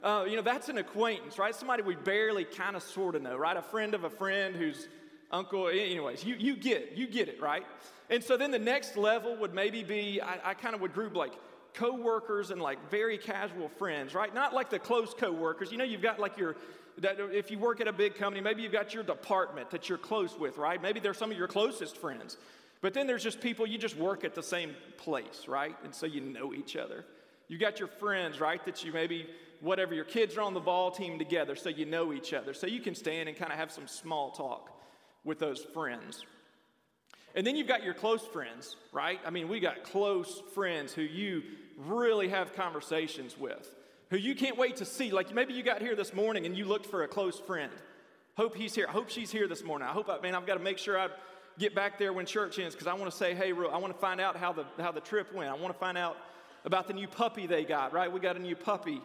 Uh, 0.00 0.26
you 0.28 0.36
know, 0.36 0.42
that's 0.42 0.68
an 0.68 0.78
acquaintance, 0.78 1.40
right? 1.40 1.56
Somebody 1.56 1.82
we 1.82 1.96
barely 1.96 2.44
kind 2.44 2.76
of 2.76 2.84
sort 2.84 3.16
of 3.16 3.22
know, 3.22 3.36
right? 3.36 3.56
A 3.56 3.62
friend 3.62 3.94
of 3.94 4.04
a 4.04 4.10
friend 4.10 4.54
who's, 4.54 4.86
uncle, 5.30 5.68
anyways, 5.68 6.24
you, 6.24 6.34
you 6.36 6.56
get 6.56 6.96
you 6.96 7.06
get 7.06 7.28
it, 7.28 7.40
right? 7.40 7.64
And 8.10 8.24
so 8.24 8.36
then 8.36 8.50
the 8.50 8.58
next 8.58 8.96
level 8.96 9.36
would 9.36 9.54
maybe 9.54 9.82
be, 9.82 10.20
I, 10.20 10.50
I 10.50 10.54
kind 10.54 10.74
of 10.74 10.80
would 10.80 10.94
group 10.94 11.14
like 11.14 11.32
co-workers 11.74 12.50
and 12.50 12.60
like 12.60 12.90
very 12.90 13.18
casual 13.18 13.68
friends, 13.68 14.14
right? 14.14 14.34
Not 14.34 14.54
like 14.54 14.70
the 14.70 14.78
close 14.78 15.14
co-workers. 15.16 15.70
You 15.70 15.78
know, 15.78 15.84
you've 15.84 16.02
got 16.02 16.18
like 16.18 16.38
your, 16.38 16.56
if 17.00 17.50
you 17.50 17.58
work 17.58 17.80
at 17.80 17.88
a 17.88 17.92
big 17.92 18.14
company, 18.14 18.40
maybe 18.40 18.62
you've 18.62 18.72
got 18.72 18.94
your 18.94 19.02
department 19.02 19.70
that 19.70 19.88
you're 19.88 19.98
close 19.98 20.38
with, 20.38 20.56
right? 20.56 20.80
Maybe 20.80 21.00
they're 21.00 21.14
some 21.14 21.30
of 21.30 21.36
your 21.36 21.48
closest 21.48 21.98
friends. 21.98 22.38
But 22.80 22.94
then 22.94 23.06
there's 23.06 23.22
just 23.22 23.40
people 23.40 23.66
you 23.66 23.76
just 23.76 23.96
work 23.96 24.24
at 24.24 24.34
the 24.34 24.42
same 24.42 24.74
place, 24.96 25.46
right? 25.46 25.76
And 25.84 25.94
so 25.94 26.06
you 26.06 26.20
know 26.20 26.54
each 26.54 26.76
other. 26.76 27.04
You 27.48 27.58
got 27.58 27.78
your 27.78 27.88
friends, 27.88 28.40
right? 28.40 28.64
That 28.64 28.84
you 28.84 28.92
maybe, 28.92 29.28
whatever, 29.60 29.94
your 29.94 30.04
kids 30.04 30.36
are 30.36 30.42
on 30.42 30.54
the 30.54 30.60
ball 30.60 30.90
team 30.90 31.18
together, 31.18 31.56
so 31.56 31.68
you 31.68 31.84
know 31.84 32.12
each 32.12 32.32
other. 32.32 32.54
So 32.54 32.66
you 32.66 32.80
can 32.80 32.94
stand 32.94 33.28
and 33.28 33.36
kind 33.36 33.52
of 33.52 33.58
have 33.58 33.70
some 33.70 33.86
small 33.86 34.30
talk 34.30 34.77
with 35.24 35.38
those 35.38 35.64
friends. 35.64 36.24
And 37.34 37.46
then 37.46 37.56
you've 37.56 37.68
got 37.68 37.84
your 37.84 37.94
close 37.94 38.24
friends, 38.26 38.76
right? 38.92 39.20
I 39.24 39.30
mean, 39.30 39.48
we 39.48 39.60
got 39.60 39.84
close 39.84 40.42
friends 40.54 40.92
who 40.92 41.02
you 41.02 41.42
really 41.76 42.28
have 42.28 42.54
conversations 42.54 43.38
with, 43.38 43.74
who 44.10 44.16
you 44.16 44.34
can't 44.34 44.56
wait 44.56 44.76
to 44.76 44.84
see. 44.84 45.10
Like 45.10 45.34
maybe 45.34 45.52
you 45.52 45.62
got 45.62 45.80
here 45.80 45.94
this 45.94 46.12
morning 46.12 46.46
and 46.46 46.56
you 46.56 46.64
looked 46.64 46.86
for 46.86 47.02
a 47.02 47.08
close 47.08 47.38
friend. 47.38 47.70
Hope 48.36 48.56
he's 48.56 48.74
here. 48.74 48.86
I 48.88 48.92
hope 48.92 49.10
she's 49.10 49.30
here 49.30 49.46
this 49.46 49.62
morning. 49.62 49.86
I 49.88 49.92
hope, 49.92 50.08
I, 50.08 50.20
man, 50.20 50.34
I've 50.34 50.46
got 50.46 50.54
to 50.54 50.62
make 50.62 50.78
sure 50.78 50.98
I 50.98 51.08
get 51.58 51.74
back 51.74 51.98
there 51.98 52.12
when 52.12 52.24
church 52.24 52.58
ends 52.58 52.74
because 52.74 52.86
I 52.86 52.94
want 52.94 53.10
to 53.10 53.16
say, 53.16 53.34
hey, 53.34 53.50
I 53.50 53.78
want 53.78 53.92
to 53.92 53.98
find 53.98 54.20
out 54.20 54.36
how 54.36 54.52
the, 54.52 54.64
how 54.78 54.92
the 54.92 55.00
trip 55.00 55.34
went. 55.34 55.50
I 55.50 55.54
want 55.54 55.74
to 55.74 55.78
find 55.78 55.98
out 55.98 56.16
about 56.64 56.86
the 56.86 56.92
new 56.92 57.08
puppy 57.08 57.46
they 57.46 57.64
got, 57.64 57.92
right? 57.92 58.10
We 58.10 58.20
got 58.20 58.36
a 58.36 58.40
new 58.40 58.56
puppy 58.56 59.00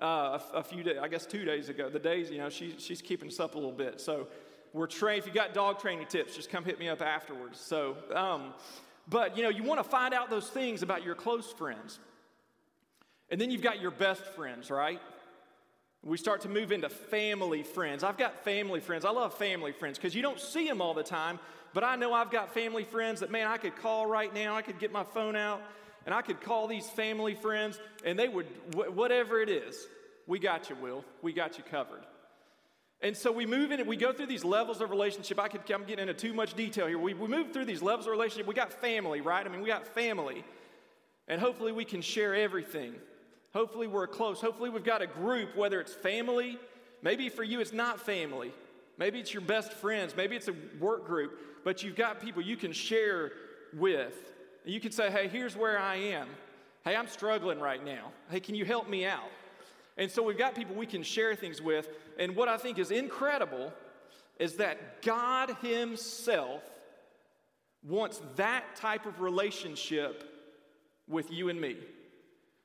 uh, 0.00 0.38
a, 0.54 0.58
a, 0.58 0.62
few 0.62 0.82
days, 0.82 0.98
I 1.00 1.08
guess 1.08 1.26
two 1.26 1.44
days 1.44 1.68
ago. 1.68 1.88
The 1.88 1.98
days, 1.98 2.30
you 2.30 2.38
know, 2.38 2.50
she, 2.50 2.74
she's 2.78 3.00
keeping 3.00 3.28
us 3.28 3.40
up 3.40 3.54
a 3.54 3.58
little 3.58 3.72
bit. 3.72 4.00
So 4.00 4.28
we're 4.74 4.88
trained. 4.88 5.20
If 5.20 5.26
you 5.26 5.32
got 5.32 5.54
dog 5.54 5.78
training 5.78 6.06
tips, 6.08 6.34
just 6.34 6.50
come 6.50 6.64
hit 6.64 6.78
me 6.78 6.88
up 6.88 7.00
afterwards. 7.00 7.60
So, 7.60 7.96
um, 8.12 8.52
but 9.08 9.36
you 9.36 9.44
know, 9.44 9.48
you 9.48 9.62
want 9.62 9.82
to 9.82 9.88
find 9.88 10.12
out 10.12 10.28
those 10.28 10.50
things 10.50 10.82
about 10.82 11.04
your 11.04 11.14
close 11.14 11.50
friends. 11.52 12.00
And 13.30 13.40
then 13.40 13.50
you've 13.50 13.62
got 13.62 13.80
your 13.80 13.92
best 13.92 14.22
friends, 14.22 14.70
right? 14.70 15.00
We 16.02 16.18
start 16.18 16.42
to 16.42 16.48
move 16.48 16.72
into 16.72 16.88
family 16.88 17.62
friends. 17.62 18.04
I've 18.04 18.18
got 18.18 18.44
family 18.44 18.80
friends. 18.80 19.04
I 19.04 19.10
love 19.10 19.32
family 19.38 19.72
friends 19.72 19.96
because 19.96 20.14
you 20.14 20.22
don't 20.22 20.40
see 20.40 20.68
them 20.68 20.82
all 20.82 20.92
the 20.92 21.04
time, 21.04 21.38
but 21.72 21.84
I 21.84 21.96
know 21.96 22.12
I've 22.12 22.30
got 22.30 22.52
family 22.52 22.84
friends 22.84 23.20
that, 23.20 23.30
man, 23.30 23.46
I 23.46 23.56
could 23.56 23.76
call 23.76 24.06
right 24.06 24.34
now. 24.34 24.56
I 24.56 24.62
could 24.62 24.80
get 24.80 24.92
my 24.92 25.04
phone 25.04 25.36
out 25.36 25.62
and 26.04 26.14
I 26.14 26.20
could 26.20 26.40
call 26.40 26.66
these 26.66 26.90
family 26.90 27.34
friends 27.34 27.78
and 28.04 28.18
they 28.18 28.28
would, 28.28 28.46
whatever 28.74 29.40
it 29.40 29.48
is, 29.48 29.86
we 30.26 30.40
got 30.40 30.68
you, 30.68 30.76
Will. 30.76 31.04
We 31.22 31.32
got 31.32 31.58
you 31.58 31.64
covered. 31.64 32.04
And 33.04 33.14
so 33.14 33.30
we 33.30 33.44
move 33.44 33.70
in, 33.70 33.80
and 33.80 33.88
we 33.88 33.98
go 33.98 34.14
through 34.14 34.28
these 34.28 34.44
levels 34.44 34.80
of 34.80 34.88
relationship. 34.88 35.38
I 35.38 35.48
could, 35.48 35.70
I'm 35.70 35.84
getting 35.84 36.08
into 36.08 36.14
too 36.14 36.32
much 36.32 36.54
detail 36.54 36.86
here. 36.86 36.98
We, 36.98 37.12
we 37.12 37.28
move 37.28 37.52
through 37.52 37.66
these 37.66 37.82
levels 37.82 38.06
of 38.06 38.12
relationship. 38.12 38.46
We 38.46 38.54
got 38.54 38.72
family, 38.72 39.20
right? 39.20 39.46
I 39.46 39.50
mean, 39.50 39.60
we 39.60 39.68
got 39.68 39.86
family. 39.86 40.42
And 41.28 41.38
hopefully 41.38 41.70
we 41.70 41.84
can 41.84 42.00
share 42.00 42.34
everything. 42.34 42.94
Hopefully 43.52 43.88
we're 43.88 44.06
close. 44.06 44.40
Hopefully 44.40 44.70
we've 44.70 44.84
got 44.84 45.02
a 45.02 45.06
group, 45.06 45.54
whether 45.54 45.82
it's 45.82 45.92
family, 45.92 46.58
maybe 47.02 47.28
for 47.28 47.42
you 47.42 47.60
it's 47.60 47.74
not 47.74 48.00
family. 48.00 48.52
Maybe 48.96 49.20
it's 49.20 49.34
your 49.34 49.42
best 49.42 49.74
friends. 49.74 50.16
Maybe 50.16 50.34
it's 50.34 50.48
a 50.48 50.54
work 50.80 51.06
group, 51.06 51.38
but 51.62 51.82
you've 51.82 51.96
got 51.96 52.22
people 52.22 52.40
you 52.40 52.56
can 52.56 52.72
share 52.72 53.32
with. 53.74 54.32
You 54.64 54.80
can 54.80 54.92
say, 54.92 55.10
hey, 55.10 55.28
here's 55.28 55.54
where 55.56 55.78
I 55.78 55.96
am. 55.96 56.26
Hey, 56.84 56.96
I'm 56.96 57.08
struggling 57.08 57.60
right 57.60 57.84
now. 57.84 58.12
Hey, 58.30 58.40
can 58.40 58.54
you 58.54 58.64
help 58.64 58.88
me 58.88 59.04
out? 59.04 59.28
And 59.96 60.10
so 60.10 60.22
we've 60.22 60.38
got 60.38 60.54
people 60.54 60.74
we 60.74 60.86
can 60.86 61.02
share 61.02 61.34
things 61.34 61.62
with. 61.62 61.88
And 62.18 62.34
what 62.34 62.48
I 62.48 62.56
think 62.56 62.78
is 62.78 62.90
incredible 62.90 63.72
is 64.38 64.54
that 64.56 65.02
God 65.02 65.56
Himself 65.62 66.62
wants 67.86 68.20
that 68.36 68.76
type 68.76 69.06
of 69.06 69.20
relationship 69.20 70.24
with 71.08 71.30
you 71.30 71.48
and 71.48 71.60
me. 71.60 71.76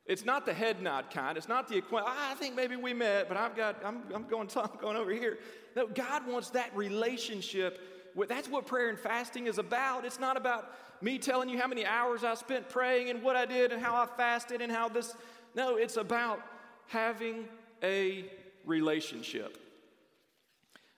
It's 0.06 0.26
not 0.26 0.46
the 0.46 0.54
head 0.54 0.82
nod 0.82 1.12
kind. 1.12 1.38
It's 1.38 1.48
not 1.48 1.68
the 1.68 1.78
acquaintance. 1.78 2.16
Ah, 2.18 2.32
I 2.32 2.36
think 2.36 2.56
maybe 2.56 2.76
we 2.76 2.94
met, 2.94 3.28
but 3.28 3.38
I've 3.38 3.56
got, 3.56 3.76
I'm, 3.86 4.02
I'm 4.12 4.24
going, 4.24 4.50
I'm 4.56 4.80
going 4.82 4.98
over 4.98 5.12
here. 5.12 5.38
No, 5.76 5.86
God 5.86 6.26
wants 6.26 6.50
that 6.52 6.76
relationship. 6.76 7.80
With, 8.16 8.28
that's 8.28 8.50
what 8.50 8.66
prayer 8.66 8.90
and 8.90 8.98
fasting 8.98 9.46
is 9.46 9.60
about. 9.60 10.06
It's 10.06 10.20
not 10.20 10.36
about 10.36 10.74
me 11.02 11.20
telling 11.20 11.48
you 11.48 11.60
how 11.60 11.68
many 11.68 11.86
hours 11.86 12.24
I 12.24 12.34
spent 12.34 12.70
praying 12.70 13.12
and 13.12 13.22
what 13.22 13.36
I 13.36 13.46
did 13.46 13.72
and 13.72 13.80
how 13.80 13.96
I 13.96 14.08
fasted 14.18 14.62
and 14.62 14.72
how 14.72 14.90
this. 14.90 15.14
No, 15.54 15.76
it's 15.76 15.98
about 15.98 16.42
having 16.90 17.46
a 17.82 18.26
relationship. 18.66 19.58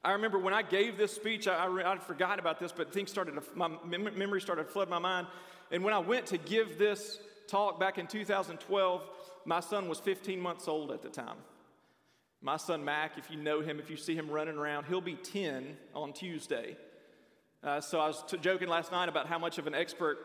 I 0.04 0.14
remember 0.14 0.40
when 0.40 0.54
I 0.54 0.64
gave 0.64 0.98
this 0.98 1.14
speech, 1.14 1.48
I, 1.48 1.66
I, 1.66 1.94
I 1.94 1.98
forgot 2.00 2.40
about 2.40 2.60
this, 2.60 2.72
but 2.72 2.92
things 2.92 3.12
started, 3.12 3.36
to, 3.36 3.44
my 3.56 3.68
memory 3.68 4.42
started 4.42 4.64
to 4.64 4.70
flood 4.70 4.90
my 4.90 4.98
mind. 4.98 5.28
And 5.70 5.84
when 5.84 5.94
I 5.94 6.00
went 6.00 6.26
to 6.28 6.38
give 6.38 6.80
this 6.80 7.20
talk 7.48 7.80
back 7.80 8.00
in 8.00 8.08
2012, 8.08 9.04
my 9.46 9.60
son 9.60 9.88
was 9.88 10.00
15 10.00 10.40
months 10.40 10.68
old 10.68 10.92
at 10.92 11.04
the 11.04 11.10
time. 11.10 11.38
My 12.42 12.58
son 12.58 12.84
Mac, 12.84 13.18
if 13.18 13.30
you 13.30 13.38
know 13.38 13.62
him, 13.62 13.80
if 13.80 13.90
you 13.90 13.98
see 13.98 14.16
him 14.16 14.30
running 14.30 14.58
around, 14.58 14.86
he'll 14.86 15.02
be 15.02 15.16
10 15.16 15.78
on 15.94 16.14
Tuesday. 16.14 16.76
Uh, 17.64 17.80
so 17.80 18.00
I 18.00 18.08
was 18.08 18.24
t- 18.28 18.38
joking 18.38 18.68
last 18.68 18.92
night 18.92 19.08
about 19.08 19.28
how 19.28 19.38
much 19.38 19.60
of 19.60 19.68
an 19.68 19.76
expert 19.76 20.18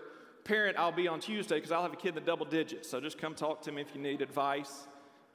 parent 0.45 0.79
I'll 0.79 0.93
be 0.93 1.09
on 1.09 1.21
Tuesday 1.21 1.57
because 1.57 1.73
I'll 1.73 1.83
have 1.83 1.93
a 1.93 1.97
kid 1.97 2.11
in 2.11 2.15
the 2.15 2.21
double 2.23 2.47
digits. 2.47 2.89
So 2.89 3.01
just 3.01 3.19
come 3.19 3.35
talk 3.35 3.61
to 3.63 3.73
me 3.73 3.83
if 3.83 3.95
you 3.95 4.01
need 4.01 4.23
advice. 4.23 4.87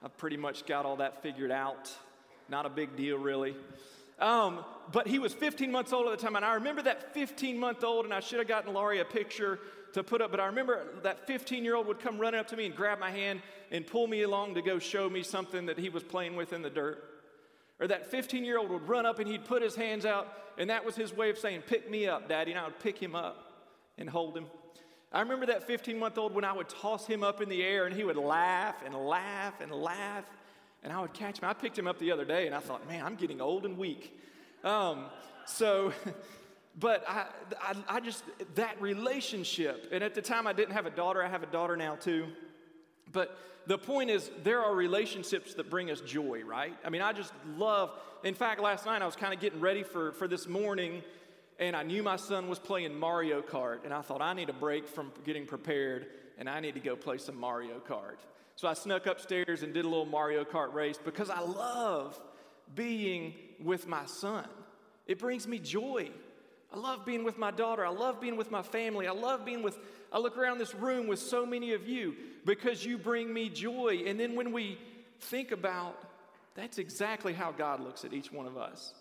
I've 0.03 0.17
pretty 0.17 0.37
much 0.37 0.65
got 0.65 0.85
all 0.85 0.97
that 0.97 1.21
figured 1.21 1.51
out. 1.51 1.91
Not 2.49 2.65
a 2.65 2.69
big 2.69 2.95
deal, 2.95 3.17
really. 3.17 3.55
Um, 4.19 4.63
but 4.91 5.07
he 5.07 5.19
was 5.19 5.33
15 5.33 5.71
months 5.71 5.93
old 5.93 6.07
at 6.07 6.17
the 6.17 6.23
time, 6.23 6.35
and 6.35 6.45
I 6.45 6.55
remember 6.55 6.81
that 6.83 7.13
15 7.13 7.57
month 7.57 7.83
old, 7.83 8.05
and 8.05 8.13
I 8.13 8.19
should 8.19 8.39
have 8.39 8.47
gotten 8.47 8.73
Laurie 8.73 8.99
a 8.99 9.05
picture 9.05 9.59
to 9.93 10.03
put 10.03 10.21
up, 10.21 10.31
but 10.31 10.39
I 10.39 10.45
remember 10.45 10.85
that 11.03 11.27
15 11.27 11.63
year 11.63 11.75
old 11.75 11.87
would 11.87 11.99
come 11.99 12.17
running 12.17 12.39
up 12.39 12.47
to 12.49 12.57
me 12.57 12.65
and 12.65 12.75
grab 12.75 12.99
my 12.99 13.11
hand 13.11 13.41
and 13.71 13.85
pull 13.85 14.07
me 14.07 14.21
along 14.21 14.55
to 14.55 14.61
go 14.61 14.79
show 14.79 15.09
me 15.09 15.23
something 15.23 15.65
that 15.65 15.77
he 15.77 15.89
was 15.89 16.03
playing 16.03 16.35
with 16.35 16.53
in 16.53 16.61
the 16.61 16.69
dirt. 16.69 17.03
Or 17.79 17.87
that 17.87 18.11
15 18.11 18.45
year 18.45 18.57
old 18.57 18.69
would 18.69 18.87
run 18.87 19.05
up 19.05 19.19
and 19.19 19.27
he'd 19.27 19.45
put 19.45 19.61
his 19.61 19.75
hands 19.75 20.05
out, 20.05 20.27
and 20.57 20.69
that 20.69 20.85
was 20.85 20.95
his 20.95 21.13
way 21.13 21.29
of 21.29 21.37
saying, 21.37 21.63
Pick 21.67 21.89
me 21.89 22.07
up, 22.07 22.29
Daddy. 22.29 22.51
And 22.51 22.59
I 22.59 22.65
would 22.65 22.79
pick 22.79 22.97
him 22.97 23.15
up 23.15 23.51
and 23.97 24.09
hold 24.09 24.37
him. 24.37 24.45
I 25.13 25.19
remember 25.19 25.45
that 25.47 25.67
15 25.67 25.99
month 25.99 26.17
old 26.17 26.33
when 26.33 26.45
I 26.45 26.53
would 26.53 26.69
toss 26.69 27.05
him 27.05 27.23
up 27.23 27.41
in 27.41 27.49
the 27.49 27.63
air 27.63 27.85
and 27.85 27.95
he 27.95 28.03
would 28.03 28.15
laugh 28.15 28.75
and 28.85 28.95
laugh 28.95 29.59
and 29.59 29.71
laugh, 29.71 30.23
and 30.83 30.93
I 30.93 31.01
would 31.01 31.13
catch 31.13 31.39
him. 31.39 31.49
I 31.49 31.53
picked 31.53 31.77
him 31.77 31.87
up 31.87 31.99
the 31.99 32.11
other 32.11 32.23
day 32.23 32.45
and 32.47 32.55
I 32.55 32.59
thought, 32.59 32.87
man, 32.87 33.05
I'm 33.05 33.15
getting 33.15 33.41
old 33.41 33.65
and 33.65 33.77
weak. 33.77 34.17
Um, 34.63 35.05
so, 35.45 35.91
but 36.79 37.03
I, 37.09 37.25
I, 37.61 37.75
I, 37.89 37.99
just, 37.99 38.23
that 38.55 38.81
relationship, 38.81 39.89
and 39.91 40.01
at 40.01 40.15
the 40.15 40.21
time 40.21 40.47
I 40.47 40.53
didn't 40.53 40.73
have 40.73 40.85
a 40.85 40.91
daughter, 40.91 41.21
I 41.21 41.27
have 41.27 41.43
a 41.43 41.47
daughter 41.47 41.75
now 41.75 41.95
too. 41.95 42.27
But 43.11 43.37
the 43.67 43.77
point 43.77 44.09
is, 44.09 44.31
there 44.43 44.61
are 44.61 44.73
relationships 44.73 45.55
that 45.55 45.69
bring 45.69 45.91
us 45.91 45.99
joy, 45.99 46.43
right? 46.45 46.75
I 46.85 46.89
mean, 46.89 47.01
I 47.01 47.11
just 47.11 47.33
love, 47.57 47.91
in 48.23 48.33
fact, 48.33 48.61
last 48.61 48.85
night 48.85 49.01
I 49.01 49.05
was 49.05 49.17
kind 49.17 49.33
of 49.33 49.41
getting 49.41 49.59
ready 49.59 49.83
for, 49.83 50.13
for 50.13 50.29
this 50.29 50.47
morning 50.47 51.03
and 51.59 51.75
I 51.75 51.83
knew 51.83 52.03
my 52.03 52.15
son 52.15 52.47
was 52.49 52.59
playing 52.59 52.97
Mario 52.97 53.41
Kart, 53.41 53.83
and 53.83 53.93
I 53.93 54.01
thought, 54.01 54.21
I 54.21 54.33
need 54.33 54.49
a 54.49 54.53
break 54.53 54.87
from 54.87 55.11
getting 55.23 55.45
prepared, 55.45 56.07
and 56.37 56.49
I 56.49 56.59
need 56.59 56.73
to 56.73 56.79
go 56.79 56.95
play 56.95 57.17
some 57.17 57.37
Mario 57.37 57.79
Kart. 57.79 58.17
So 58.55 58.67
I 58.67 58.73
snuck 58.73 59.05
upstairs 59.05 59.63
and 59.63 59.73
did 59.73 59.85
a 59.85 59.87
little 59.87 60.05
Mario 60.05 60.43
Kart 60.43 60.73
race 60.73 60.99
because 61.03 61.29
I 61.29 61.39
love 61.41 62.19
being 62.75 63.33
with 63.59 63.87
my 63.87 64.05
son. 64.05 64.47
It 65.07 65.19
brings 65.19 65.47
me 65.47 65.59
joy. 65.59 66.09
I 66.73 66.77
love 66.77 67.05
being 67.05 67.23
with 67.23 67.37
my 67.37 67.51
daughter. 67.51 67.85
I 67.85 67.89
love 67.89 68.21
being 68.21 68.37
with 68.37 68.51
my 68.51 68.61
family. 68.61 69.07
I 69.07 69.11
love 69.11 69.45
being 69.45 69.63
with, 69.63 69.77
I 70.11 70.19
look 70.19 70.37
around 70.37 70.57
this 70.57 70.73
room 70.73 71.07
with 71.07 71.19
so 71.19 71.45
many 71.45 71.73
of 71.73 71.87
you 71.87 72.15
because 72.45 72.85
you 72.85 72.97
bring 72.97 73.33
me 73.33 73.49
joy. 73.49 74.03
And 74.05 74.19
then 74.19 74.35
when 74.35 74.51
we 74.51 74.77
think 75.19 75.51
about 75.51 75.97
that's 76.55 76.77
exactly 76.77 77.33
how 77.33 77.51
God 77.51 77.79
looks 77.79 78.03
at 78.03 78.13
each 78.13 78.31
one 78.31 78.45
of 78.45 78.57
us 78.57 78.93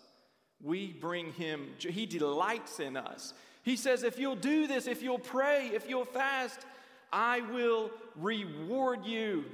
we 0.63 0.91
bring 0.91 1.33
him, 1.33 1.67
he 1.79 2.05
delights 2.05 2.79
in 2.79 2.97
us. 2.97 3.33
He 3.63 3.75
says, 3.75 4.03
if 4.03 4.17
you'll 4.17 4.35
do 4.35 4.67
this, 4.67 4.87
if 4.87 5.03
you'll 5.03 5.19
pray, 5.19 5.71
if 5.73 5.87
you'll 5.89 6.05
fast, 6.05 6.59
I 7.11 7.41
will 7.41 7.91
reward 8.15 9.05
you. 9.05 9.45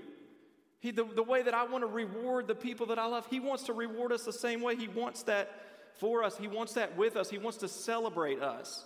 He, 0.79 0.91
the, 0.91 1.03
the 1.03 1.23
way 1.23 1.41
that 1.41 1.53
I 1.53 1.65
want 1.65 1.83
to 1.83 1.87
reward 1.87 2.47
the 2.47 2.55
people 2.55 2.87
that 2.87 2.99
I 2.99 3.05
love, 3.07 3.27
He 3.29 3.39
wants 3.39 3.63
to 3.63 3.73
reward 3.73 4.11
us 4.11 4.23
the 4.23 4.33
same 4.33 4.61
way. 4.61 4.75
He 4.75 4.87
wants 4.87 5.23
that 5.23 5.49
for 5.95 6.23
us. 6.23 6.37
He 6.37 6.47
wants 6.47 6.73
that 6.73 6.95
with 6.95 7.15
us. 7.15 7.29
He 7.29 7.37
wants 7.37 7.57
to 7.59 7.67
celebrate 7.67 8.41
us. 8.41 8.85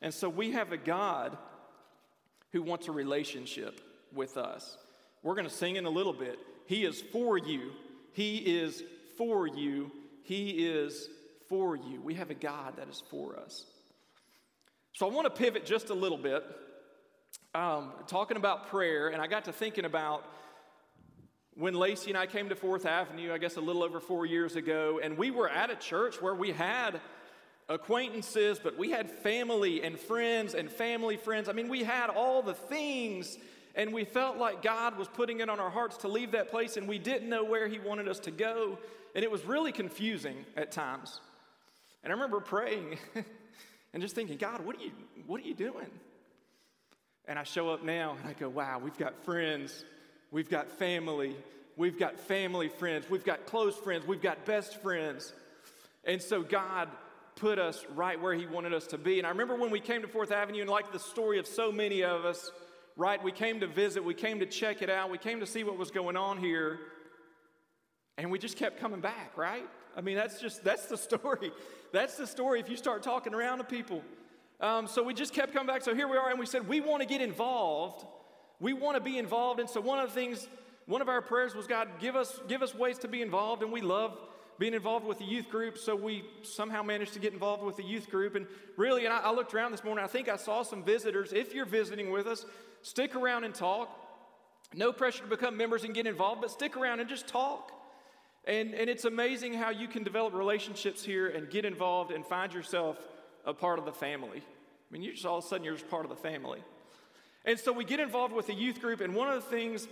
And 0.00 0.12
so 0.14 0.28
we 0.28 0.52
have 0.52 0.72
a 0.72 0.76
God 0.76 1.36
who 2.52 2.62
wants 2.62 2.88
a 2.88 2.92
relationship 2.92 3.80
with 4.12 4.36
us. 4.36 4.76
We're 5.22 5.34
going 5.34 5.48
to 5.48 5.52
sing 5.54 5.76
in 5.76 5.84
a 5.84 5.90
little 5.90 6.12
bit. 6.12 6.38
He 6.66 6.84
is 6.84 7.00
for 7.00 7.36
you. 7.36 7.72
He 8.12 8.36
is 8.38 8.82
for 9.16 9.46
you. 9.46 9.90
He 10.22 10.66
is 10.66 11.08
for 11.48 11.76
you. 11.76 12.00
We 12.02 12.14
have 12.14 12.30
a 12.30 12.34
God 12.34 12.76
that 12.76 12.88
is 12.88 13.02
for 13.10 13.38
us. 13.38 13.64
So 14.92 15.06
I 15.08 15.12
want 15.12 15.26
to 15.26 15.30
pivot 15.30 15.64
just 15.64 15.90
a 15.90 15.94
little 15.94 16.18
bit, 16.18 16.44
um, 17.54 17.92
talking 18.06 18.36
about 18.36 18.68
prayer, 18.68 19.08
and 19.08 19.22
I 19.22 19.26
got 19.26 19.44
to 19.44 19.52
thinking 19.52 19.84
about 19.84 20.24
when 21.54 21.74
Lacey 21.74 22.10
and 22.10 22.18
I 22.18 22.26
came 22.26 22.48
to 22.50 22.56
Fourth 22.56 22.86
Avenue, 22.86 23.32
I 23.32 23.38
guess 23.38 23.56
a 23.56 23.60
little 23.60 23.82
over 23.82 24.00
four 24.00 24.26
years 24.26 24.56
ago, 24.56 25.00
and 25.02 25.18
we 25.18 25.30
were 25.30 25.48
at 25.48 25.70
a 25.70 25.76
church 25.76 26.22
where 26.22 26.34
we 26.34 26.52
had 26.52 27.00
acquaintances, 27.68 28.58
but 28.62 28.78
we 28.78 28.90
had 28.90 29.10
family 29.10 29.82
and 29.82 29.98
friends 29.98 30.54
and 30.54 30.70
family 30.70 31.16
friends. 31.16 31.48
I 31.48 31.52
mean, 31.52 31.68
we 31.68 31.82
had 31.82 32.10
all 32.10 32.42
the 32.42 32.54
things, 32.54 33.36
and 33.74 33.92
we 33.92 34.04
felt 34.04 34.36
like 34.36 34.62
God 34.62 34.96
was 34.96 35.08
putting 35.08 35.40
it 35.40 35.50
on 35.50 35.60
our 35.60 35.70
hearts 35.70 35.98
to 35.98 36.08
leave 36.08 36.32
that 36.32 36.48
place, 36.50 36.76
and 36.76 36.88
we 36.88 36.98
didn't 36.98 37.28
know 37.28 37.44
where 37.44 37.68
He 37.68 37.78
wanted 37.78 38.08
us 38.08 38.20
to 38.20 38.30
go. 38.30 38.78
And 39.14 39.24
it 39.24 39.30
was 39.30 39.44
really 39.44 39.72
confusing 39.72 40.44
at 40.56 40.70
times. 40.70 41.20
And 42.02 42.12
I 42.12 42.14
remember 42.14 42.40
praying 42.40 42.98
and 43.92 44.02
just 44.02 44.14
thinking, 44.14 44.36
God, 44.36 44.64
what 44.64 44.76
are 44.76 44.82
you, 44.82 44.92
what 45.26 45.40
are 45.40 45.44
you 45.44 45.54
doing? 45.54 45.90
And 47.26 47.38
I 47.38 47.42
show 47.42 47.70
up 47.70 47.84
now 47.84 48.16
and 48.18 48.28
I 48.28 48.32
go, 48.32 48.48
wow, 48.48 48.80
we've 48.82 48.96
got 48.96 49.24
friends, 49.24 49.84
we've 50.30 50.48
got 50.48 50.70
family, 50.78 51.36
we've 51.76 51.98
got 51.98 52.18
family 52.18 52.68
friends, 52.68 53.10
we've 53.10 53.24
got 53.24 53.46
close 53.46 53.76
friends, 53.76 54.06
we've 54.06 54.22
got 54.22 54.44
best 54.44 54.80
friends. 54.80 55.32
And 56.04 56.22
so 56.22 56.42
God 56.42 56.88
put 57.36 57.58
us 57.58 57.84
right 57.94 58.20
where 58.20 58.34
He 58.34 58.46
wanted 58.46 58.72
us 58.72 58.86
to 58.88 58.98
be. 58.98 59.18
And 59.18 59.26
I 59.26 59.30
remember 59.30 59.56
when 59.56 59.70
we 59.70 59.80
came 59.80 60.02
to 60.02 60.08
Fourth 60.08 60.32
Avenue, 60.32 60.62
and 60.62 60.70
like 60.70 60.92
the 60.92 60.98
story 60.98 61.38
of 61.38 61.46
so 61.46 61.70
many 61.70 62.02
of 62.02 62.24
us, 62.24 62.50
right, 62.96 63.22
we 63.22 63.30
came 63.30 63.60
to 63.60 63.66
visit, 63.66 64.04
we 64.04 64.14
came 64.14 64.40
to 64.40 64.46
check 64.46 64.82
it 64.82 64.90
out, 64.90 65.10
we 65.10 65.18
came 65.18 65.40
to 65.40 65.46
see 65.46 65.64
what 65.64 65.76
was 65.76 65.90
going 65.90 66.16
on 66.16 66.38
here, 66.38 66.78
and 68.16 68.30
we 68.30 68.38
just 68.38 68.56
kept 68.56 68.80
coming 68.80 69.00
back, 69.00 69.36
right? 69.36 69.66
I 69.98 70.00
mean, 70.00 70.14
that's 70.16 70.40
just, 70.40 70.62
that's 70.62 70.86
the 70.86 70.96
story. 70.96 71.50
That's 71.90 72.16
the 72.16 72.26
story 72.26 72.60
if 72.60 72.68
you 72.68 72.76
start 72.76 73.02
talking 73.02 73.32
around 73.32 73.58
to 73.58 73.64
people. 73.64 74.02
Um, 74.60 74.86
so 74.86 75.02
we 75.02 75.14
just 75.14 75.32
kept 75.32 75.54
coming 75.54 75.66
back. 75.66 75.80
So 75.80 75.94
here 75.94 76.06
we 76.06 76.18
are, 76.18 76.28
and 76.28 76.38
we 76.38 76.44
said, 76.44 76.68
we 76.68 76.80
want 76.80 77.00
to 77.00 77.08
get 77.08 77.22
involved. 77.22 78.04
We 78.60 78.74
want 78.74 78.98
to 78.98 79.00
be 79.00 79.16
involved. 79.16 79.58
And 79.58 79.70
so 79.70 79.80
one 79.80 79.98
of 79.98 80.10
the 80.10 80.14
things 80.14 80.48
one 80.84 81.02
of 81.02 81.08
our 81.08 81.20
prayers 81.22 81.54
was, 81.54 81.66
God, 81.66 81.88
give 81.98 82.14
us, 82.16 82.40
give 82.48 82.62
us 82.62 82.74
ways 82.74 82.98
to 82.98 83.08
be 83.08 83.20
involved, 83.20 83.62
and 83.62 83.70
we 83.70 83.82
love 83.82 84.18
being 84.58 84.74
involved 84.74 85.06
with 85.06 85.18
the 85.18 85.24
youth 85.24 85.50
group, 85.50 85.78
so 85.78 85.94
we 85.94 86.24
somehow 86.42 86.82
managed 86.82 87.12
to 87.12 87.18
get 87.18 87.32
involved 87.32 87.62
with 87.62 87.76
the 87.76 87.82
youth 87.82 88.10
group. 88.10 88.34
And 88.34 88.46
really, 88.76 89.04
and 89.04 89.12
I, 89.12 89.20
I 89.20 89.32
looked 89.32 89.54
around 89.54 89.72
this 89.72 89.84
morning, 89.84 90.04
I 90.04 90.08
think 90.08 90.28
I 90.28 90.36
saw 90.36 90.62
some 90.62 90.82
visitors. 90.82 91.32
If 91.32 91.54
you're 91.54 91.66
visiting 91.66 92.10
with 92.10 92.26
us, 92.26 92.44
stick 92.82 93.14
around 93.14 93.44
and 93.44 93.54
talk. 93.54 93.90
No 94.74 94.92
pressure 94.92 95.22
to 95.22 95.28
become 95.28 95.56
members 95.56 95.84
and 95.84 95.94
get 95.94 96.06
involved, 96.06 96.40
but 96.40 96.50
stick 96.50 96.76
around 96.76 97.00
and 97.00 97.08
just 97.08 97.28
talk. 97.28 97.72
And, 98.46 98.74
and 98.74 98.88
it's 98.88 99.04
amazing 99.04 99.54
how 99.54 99.70
you 99.70 99.88
can 99.88 100.04
develop 100.04 100.34
relationships 100.34 101.04
here 101.04 101.28
and 101.28 101.50
get 101.50 101.64
involved 101.64 102.10
and 102.10 102.24
find 102.24 102.52
yourself 102.52 102.96
a 103.44 103.52
part 103.52 103.78
of 103.78 103.84
the 103.84 103.92
family. 103.92 104.38
I 104.38 104.92
mean, 104.92 105.02
you 105.02 105.12
just 105.12 105.26
all 105.26 105.38
of 105.38 105.44
a 105.44 105.46
sudden 105.46 105.64
you're 105.64 105.74
just 105.74 105.90
part 105.90 106.04
of 106.04 106.10
the 106.10 106.16
family. 106.16 106.60
And 107.44 107.58
so 107.58 107.72
we 107.72 107.84
get 107.84 108.00
involved 108.00 108.34
with 108.34 108.46
the 108.46 108.54
youth 108.54 108.80
group, 108.80 109.00
and 109.00 109.14
one 109.14 109.28
of 109.28 109.34
the 109.34 109.50
things, 109.50 109.86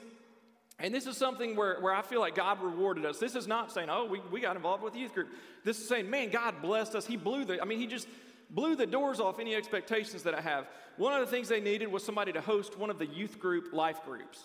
and 0.79 0.95
this 0.95 1.07
is 1.07 1.17
something 1.17 1.57
where, 1.57 1.81
where 1.81 1.95
I 1.95 2.03
feel 2.03 2.21
like 2.21 2.35
God 2.35 2.63
rewarded 2.63 3.07
us. 3.07 3.19
This 3.19 3.35
is 3.35 3.47
not 3.47 3.73
saying, 3.73 3.89
oh, 3.91 4.05
we, 4.05 4.21
we 4.31 4.41
got 4.41 4.57
involved 4.57 4.83
with 4.83 4.93
the 4.93 4.99
youth 4.99 5.15
group. 5.15 5.29
This 5.65 5.79
is 5.79 5.89
saying, 5.89 6.11
man, 6.11 6.31
God 6.31 6.61
blessed 6.61 6.95
us. 6.95 7.07
He 7.07 7.17
blew 7.17 7.45
the, 7.45 7.61
I 7.61 7.65
mean, 7.65 7.79
He 7.79 7.87
just 7.87 8.09
blew 8.51 8.77
the 8.77 8.87
doors 8.87 9.21
off 9.21 9.39
any 9.39 9.55
expectations 9.55 10.23
that 10.25 10.35
I 10.35 10.41
have. 10.41 10.67
One 10.97 11.13
of 11.13 11.21
the 11.21 11.35
things 11.35 11.49
they 11.49 11.61
needed 11.61 11.91
was 11.91 12.05
somebody 12.05 12.33
to 12.33 12.41
host 12.41 12.79
one 12.79 12.91
of 12.91 12.99
the 12.99 13.07
youth 13.07 13.39
group 13.39 13.73
life 13.73 14.03
groups. 14.05 14.41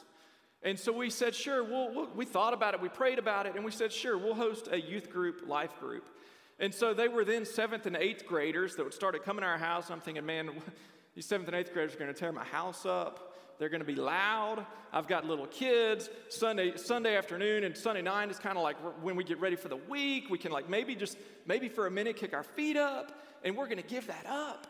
And 0.64 0.80
so 0.80 0.92
we 0.92 1.10
said, 1.10 1.34
sure, 1.34 1.64
we'll, 1.64 1.94
we'll, 1.94 2.10
we 2.16 2.26
thought 2.26 2.54
about 2.54 2.74
it, 2.74 2.82
we 2.82 2.90
prayed 2.90 3.18
about 3.18 3.48
it, 3.48 3.56
and 3.56 3.66
we 3.66 3.72
said, 3.72 3.92
sure, 3.92 4.18
we'll 4.18 4.36
host 4.36 4.68
a 4.72 4.80
youth 4.80 5.10
group, 5.10 5.48
life 5.48 5.80
group. 5.80 6.08
And 6.60 6.74
so 6.74 6.94
they 6.94 7.08
were 7.08 7.26
then 7.26 7.46
seventh 7.46 7.88
and 7.88 7.96
eighth 7.96 8.28
graders 8.28 8.76
that 8.76 8.84
would 8.84 8.94
start 8.94 9.16
started 9.16 9.26
coming 9.26 9.42
to 9.42 9.48
our 9.48 9.58
house. 9.58 9.90
I'm 9.90 10.00
thinking, 10.00 10.26
man, 10.26 10.52
these 11.16 11.26
seventh 11.26 11.48
and 11.48 11.58
eighth 11.58 11.74
graders 11.74 11.96
are 11.96 11.98
going 11.98 12.14
to 12.14 12.20
tear 12.20 12.32
my 12.32 12.44
house 12.44 12.86
up. 12.86 13.34
They're 13.58 13.70
going 13.70 13.82
to 13.82 13.86
be 13.86 13.96
loud. 13.96 14.66
I've 14.94 15.08
got 15.08 15.26
little 15.26 15.48
kids. 15.48 16.10
Sunday, 16.30 16.78
Sunday 16.78 17.16
afternoon 17.16 17.64
and 17.64 17.76
Sunday 17.76 18.04
night 18.04 18.30
is 18.30 18.38
kind 18.38 18.58
of 18.58 18.64
like 18.64 18.76
when 19.04 19.16
we 19.16 19.24
get 19.24 19.40
ready 19.40 19.56
for 19.56 19.70
the 19.70 19.76
week. 19.76 20.30
We 20.30 20.38
can 20.38 20.52
like 20.52 20.70
maybe 20.70 20.96
just 20.96 21.18
maybe 21.48 21.68
for 21.68 21.88
a 21.88 21.92
minute 21.92 22.16
kick 22.16 22.34
our 22.34 22.44
feet 22.44 22.78
up, 22.78 23.24
and 23.44 23.58
we're 23.58 23.68
going 23.68 23.82
to 23.82 23.88
give 23.88 24.08
that 24.08 24.26
up. 24.28 24.68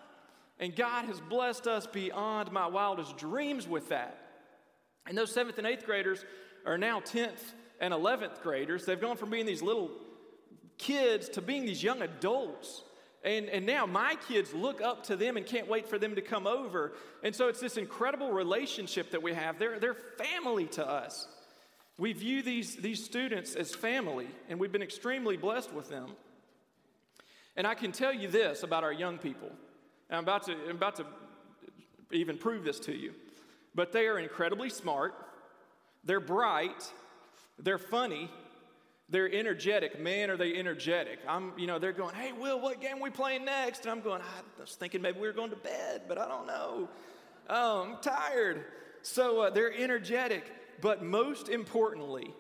And 0.60 0.76
God 0.76 1.06
has 1.06 1.20
blessed 1.20 1.68
us 1.68 1.88
beyond 1.88 2.52
my 2.52 2.68
wildest 2.68 3.18
dreams 3.18 3.68
with 3.68 3.90
that. 3.90 4.31
And 5.08 5.18
those 5.18 5.32
seventh 5.32 5.58
and 5.58 5.68
eighth 5.68 5.86
graders 5.86 6.24
are 6.66 6.78
now 6.78 7.00
10th 7.00 7.54
and 7.80 7.94
11th 7.94 8.42
graders. 8.42 8.86
They've 8.86 9.00
gone 9.00 9.18
from 9.18 9.30
being 9.30 9.46
these 9.46 9.62
little 9.62 9.92
kids 10.78 11.30
to 11.30 11.42
being 11.42 11.66
these 11.66 11.84
young 11.84 12.02
adults. 12.02 12.84
And, 13.24 13.50
and 13.50 13.66
now 13.66 13.86
my 13.86 14.16
kids 14.28 14.54
look 14.54 14.82
up 14.82 15.04
to 15.06 15.16
them 15.16 15.38
and 15.38 15.46
can't 15.46 15.68
wait 15.68 15.88
for 15.88 16.00
them 16.00 16.16
to 16.16 16.22
come 16.22 16.48
over. 16.48 16.94
And 17.24 17.36
so 17.36 17.48
it's 17.48 17.60
this 17.60 17.78
incredible 17.78 18.32
relationship 18.32 19.12
that 19.12 19.22
we 19.22 19.34
have. 19.34 19.60
They're, 19.60 19.80
they're 19.80 19.94
family 19.94 20.66
to 20.68 20.88
us. 20.88 21.28
We 21.98 22.14
view 22.14 22.42
these, 22.42 22.78
these 22.78 23.04
students 23.04 23.54
as 23.54 23.76
family, 23.76 24.28
and 24.50 24.60
we've 24.60 24.72
been 24.72 24.82
extremely 24.82 25.38
blessed 25.38 25.72
with 25.72 25.90
them. 25.90 26.08
And 27.56 27.68
I 27.68 27.76
can 27.76 27.92
tell 27.92 28.14
you 28.14 28.28
this 28.28 28.64
about 28.64 28.84
our 28.84 28.94
young 28.94 29.20
people. 29.20 29.52
I'm 30.10 30.24
about 30.24 30.44
to, 30.48 30.54
I'm 30.68 30.78
about 30.78 30.96
to 30.96 31.06
even 32.12 32.38
prove 32.38 32.64
this 32.64 32.80
to 32.82 32.96
you 32.96 33.14
but 33.76 33.92
they 33.92 34.08
are 34.08 34.20
incredibly 34.20 34.70
smart, 34.70 35.14
they're 36.04 36.20
bright, 36.20 36.92
they're 37.60 37.78
funny, 37.78 38.30
they're 39.10 39.32
energetic. 39.32 40.00
Man, 40.00 40.30
are 40.30 40.38
they 40.38 40.56
energetic. 40.56 41.20
I'm, 41.28 41.52
you 41.58 41.68
know, 41.68 41.80
they're 41.80 41.92
going, 41.92 42.16
hey, 42.16 42.32
Will, 42.32 42.60
what 42.60 42.80
game 42.80 43.00
we 43.00 43.10
playing 43.10 43.44
next? 43.44 43.82
And 43.82 43.92
I'm 43.92 44.02
going, 44.02 44.22
I 44.22 44.62
was 44.62 44.76
thinking 44.76 45.02
maybe 45.02 45.20
we 45.20 45.28
were 45.28 45.34
going 45.34 45.50
to 45.50 45.58
bed, 45.58 46.04
but 46.08 46.18
I 46.18 46.28
don't 46.28 46.48
know. 46.48 46.90
Oh, 47.50 47.82
I'm 47.84 48.02
tired. 48.02 48.64
So 49.02 49.42
uh, 49.42 49.50
they're 49.50 49.74
energetic, 49.74 50.46
but 50.80 51.04
most 51.04 51.50
importantly, 51.50 52.34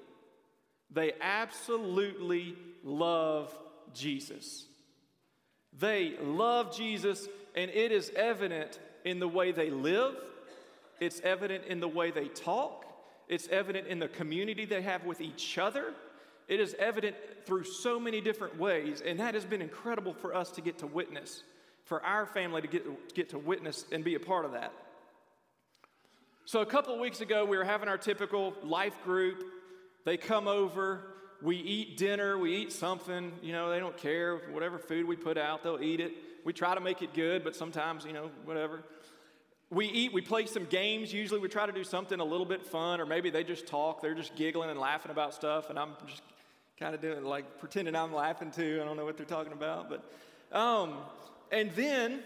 they 0.89 1.11
absolutely 1.21 2.55
love 2.83 3.55
Jesus. 3.93 4.65
They 5.77 6.15
love 6.21 6.75
Jesus, 6.75 7.27
and 7.55 7.69
it 7.71 7.91
is 7.91 8.11
evident 8.15 8.79
in 9.03 9.19
the 9.19 9.27
way 9.27 9.51
they 9.51 9.69
live, 9.69 10.15
it's 11.01 11.19
evident 11.21 11.65
in 11.65 11.79
the 11.79 11.87
way 11.87 12.11
they 12.11 12.27
talk, 12.27 12.85
it's 13.27 13.47
evident 13.49 13.87
in 13.87 13.99
the 13.99 14.07
community 14.07 14.65
they 14.65 14.83
have 14.83 15.03
with 15.03 15.19
each 15.19 15.57
other. 15.57 15.93
It 16.47 16.59
is 16.59 16.75
evident 16.77 17.15
through 17.45 17.63
so 17.63 17.99
many 17.99 18.21
different 18.21 18.59
ways, 18.59 19.01
and 19.01 19.19
that 19.19 19.33
has 19.33 19.43
been 19.43 19.61
incredible 19.61 20.13
for 20.13 20.35
us 20.35 20.51
to 20.51 20.61
get 20.61 20.77
to 20.79 20.87
witness, 20.87 21.43
for 21.85 22.03
our 22.05 22.25
family 22.25 22.61
to 22.61 22.67
get, 22.67 23.15
get 23.15 23.29
to 23.29 23.39
witness 23.39 23.85
and 23.91 24.03
be 24.03 24.15
a 24.15 24.19
part 24.19 24.45
of 24.45 24.51
that. 24.51 24.73
So, 26.45 26.61
a 26.61 26.65
couple 26.65 26.97
weeks 26.99 27.21
ago, 27.21 27.45
we 27.45 27.57
were 27.57 27.63
having 27.63 27.87
our 27.89 27.97
typical 27.97 28.53
life 28.63 29.01
group. 29.03 29.43
They 30.05 30.17
come 30.17 30.47
over, 30.47 31.01
we 31.41 31.55
eat 31.57 31.97
dinner, 31.97 32.37
we 32.37 32.55
eat 32.57 32.73
something, 32.73 33.31
you 33.41 33.53
know, 33.53 33.69
they 33.69 33.79
don't 33.79 33.97
care. 33.97 34.37
Whatever 34.51 34.77
food 34.77 35.07
we 35.07 35.15
put 35.15 35.37
out, 35.37 35.63
they'll 35.63 35.81
eat 35.81 35.99
it. 35.99 36.11
We 36.43 36.53
try 36.53 36.75
to 36.75 36.81
make 36.81 37.01
it 37.01 37.13
good, 37.13 37.43
but 37.43 37.55
sometimes, 37.55 38.03
you 38.05 38.13
know, 38.13 38.29
whatever 38.45 38.83
we 39.71 39.87
eat, 39.87 40.13
we 40.13 40.21
play 40.21 40.45
some 40.45 40.65
games. 40.65 41.13
Usually 41.13 41.39
we 41.39 41.47
try 41.47 41.65
to 41.65 41.71
do 41.71 41.85
something 41.85 42.19
a 42.19 42.23
little 42.23 42.45
bit 42.45 42.65
fun, 42.65 42.99
or 42.99 43.05
maybe 43.05 43.29
they 43.29 43.43
just 43.43 43.65
talk. 43.65 44.01
They're 44.01 44.13
just 44.13 44.35
giggling 44.35 44.69
and 44.69 44.79
laughing 44.79 45.11
about 45.11 45.33
stuff, 45.33 45.69
and 45.69 45.79
I'm 45.79 45.93
just 46.05 46.21
kind 46.77 46.93
of 46.93 47.01
doing 47.01 47.23
like 47.23 47.57
pretending 47.57 47.95
I'm 47.95 48.13
laughing 48.13 48.51
too. 48.51 48.79
I 48.81 48.85
don't 48.85 48.97
know 48.97 49.05
what 49.05 49.15
they're 49.15 49.25
talking 49.25 49.53
about, 49.53 49.89
but 49.89 50.57
um, 50.57 50.97
and 51.51 51.71
then 51.71 52.21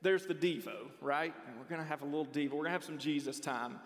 there's 0.00 0.24
the 0.24 0.34
Devo, 0.34 0.88
right? 1.02 1.34
And 1.46 1.58
we're 1.58 1.68
gonna 1.68 1.86
have 1.86 2.00
a 2.00 2.06
little 2.06 2.24
Devo. 2.24 2.52
We're 2.52 2.64
gonna 2.64 2.70
have 2.70 2.84
some 2.84 2.98
Jesus 2.98 3.38
time. 3.38 3.78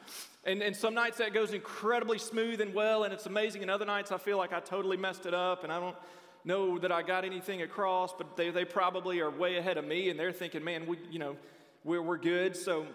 And, 0.45 0.63
and 0.63 0.77
some 0.77 0.95
nights 0.95 1.19
that 1.19 1.33
goes 1.33 1.53
incredibly 1.53 2.19
smooth 2.19 2.61
and 2.61 2.73
well, 2.75 3.03
and 3.03 3.13
it's 3.13 3.27
amazing. 3.27 3.63
And 3.63 3.71
other 3.71 3.87
nights 3.87 4.13
I 4.13 4.19
feel 4.19 4.39
like 4.39 4.53
I 4.53 4.61
totally 4.61 4.97
messed 4.97 5.27
it 5.27 5.35
up, 5.35 5.65
and 5.65 5.73
I 5.73 5.81
don't 5.81 5.97
know 6.45 6.79
that 6.79 6.93
I 6.93 7.03
got 7.03 7.25
anything 7.25 7.63
across, 7.63 8.13
but 8.17 8.37
they, 8.37 8.51
they 8.51 8.65
probably 8.65 9.19
are 9.21 9.31
way 9.31 9.57
ahead 9.57 9.79
of 9.79 9.85
me, 9.85 10.11
and 10.11 10.21
they're 10.21 10.33
thinking, 10.33 10.63
man, 10.63 10.87
we, 10.87 10.99
you 11.11 11.19
know, 11.19 11.37
we're, 11.85 12.03
we're 12.03 12.19
good. 12.19 12.57
So, 12.57 12.87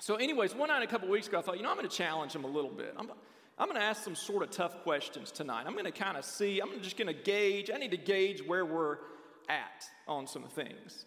so, 0.00 0.14
anyways, 0.16 0.54
one 0.54 0.68
night 0.68 0.82
a 0.82 0.86
couple 0.86 1.08
weeks 1.08 1.28
ago, 1.28 1.38
I 1.38 1.42
thought, 1.42 1.56
you 1.56 1.62
know, 1.62 1.70
I'm 1.70 1.76
going 1.76 1.88
to 1.88 1.94
challenge 1.94 2.32
them 2.32 2.44
a 2.44 2.48
little 2.48 2.70
bit. 2.70 2.94
I'm, 2.96 3.10
I'm 3.58 3.68
going 3.68 3.78
to 3.78 3.84
ask 3.84 4.02
some 4.02 4.14
sort 4.14 4.42
of 4.42 4.50
tough 4.50 4.82
questions 4.82 5.30
tonight. 5.30 5.64
I'm 5.66 5.74
going 5.74 5.84
to 5.84 5.92
kind 5.92 6.16
of 6.16 6.24
see, 6.24 6.60
I'm 6.60 6.80
just 6.80 6.96
going 6.96 7.08
to 7.08 7.22
gauge, 7.22 7.70
I 7.72 7.76
need 7.76 7.90
to 7.90 7.96
gauge 7.96 8.42
where 8.46 8.64
we're 8.64 8.98
at 9.48 9.84
on 10.08 10.26
some 10.26 10.44
things. 10.44 11.04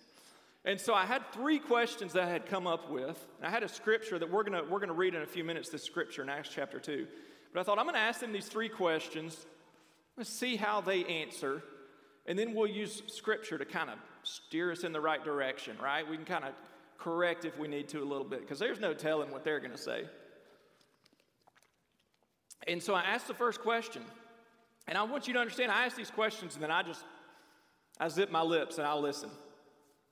And 0.65 0.79
so 0.79 0.93
I 0.93 1.05
had 1.05 1.21
three 1.31 1.59
questions 1.59 2.13
that 2.13 2.23
I 2.23 2.29
had 2.29 2.47
come 2.47 2.67
up 2.67 2.89
with. 2.89 3.25
And 3.37 3.47
I 3.47 3.49
had 3.49 3.63
a 3.63 3.69
scripture 3.69 4.17
that 4.19 4.29
we're 4.29 4.43
going 4.43 4.61
to 4.61 4.69
we're 4.69 4.79
going 4.79 4.89
to 4.89 4.95
read 4.95 5.13
in 5.13 5.21
a 5.21 5.27
few 5.27 5.43
minutes, 5.43 5.69
this 5.69 5.83
scripture 5.83 6.23
in 6.23 6.29
Acts 6.29 6.49
chapter 6.53 6.79
2. 6.79 7.07
But 7.53 7.59
I 7.59 7.63
thought 7.63 7.77
I'm 7.77 7.85
going 7.85 7.95
to 7.95 8.01
ask 8.01 8.19
them 8.19 8.33
these 8.33 8.47
three 8.47 8.69
questions. 8.69 9.45
Let's 10.17 10.29
see 10.29 10.55
how 10.55 10.81
they 10.81 11.05
answer. 11.05 11.63
And 12.25 12.37
then 12.37 12.53
we'll 12.55 12.67
use 12.67 13.03
scripture 13.07 13.57
to 13.57 13.65
kind 13.65 13.89
of 13.89 13.97
steer 14.23 14.71
us 14.71 14.83
in 14.83 14.91
the 14.91 15.01
right 15.01 15.23
direction, 15.23 15.77
right? 15.81 16.09
We 16.09 16.15
can 16.15 16.25
kind 16.25 16.45
of 16.45 16.53
correct 16.97 17.45
if 17.45 17.57
we 17.57 17.67
need 17.67 17.87
to 17.89 18.01
a 18.01 18.05
little 18.05 18.25
bit, 18.25 18.41
because 18.41 18.59
there's 18.59 18.79
no 18.79 18.93
telling 18.93 19.31
what 19.31 19.43
they're 19.43 19.59
going 19.59 19.71
to 19.71 19.77
say. 19.77 20.05
And 22.67 22.81
so 22.81 22.93
I 22.93 23.01
asked 23.01 23.27
the 23.27 23.33
first 23.33 23.61
question, 23.61 24.01
and 24.87 24.97
I 24.97 25.03
want 25.03 25.27
you 25.27 25.33
to 25.33 25.39
understand 25.39 25.71
I 25.71 25.85
ask 25.85 25.95
these 25.95 26.11
questions 26.11 26.55
and 26.55 26.63
then 26.63 26.71
I 26.71 26.83
just 26.83 27.03
I 27.99 28.07
zip 28.09 28.31
my 28.31 28.41
lips 28.41 28.77
and 28.77 28.85
I 28.85 28.95
listen. 28.95 29.29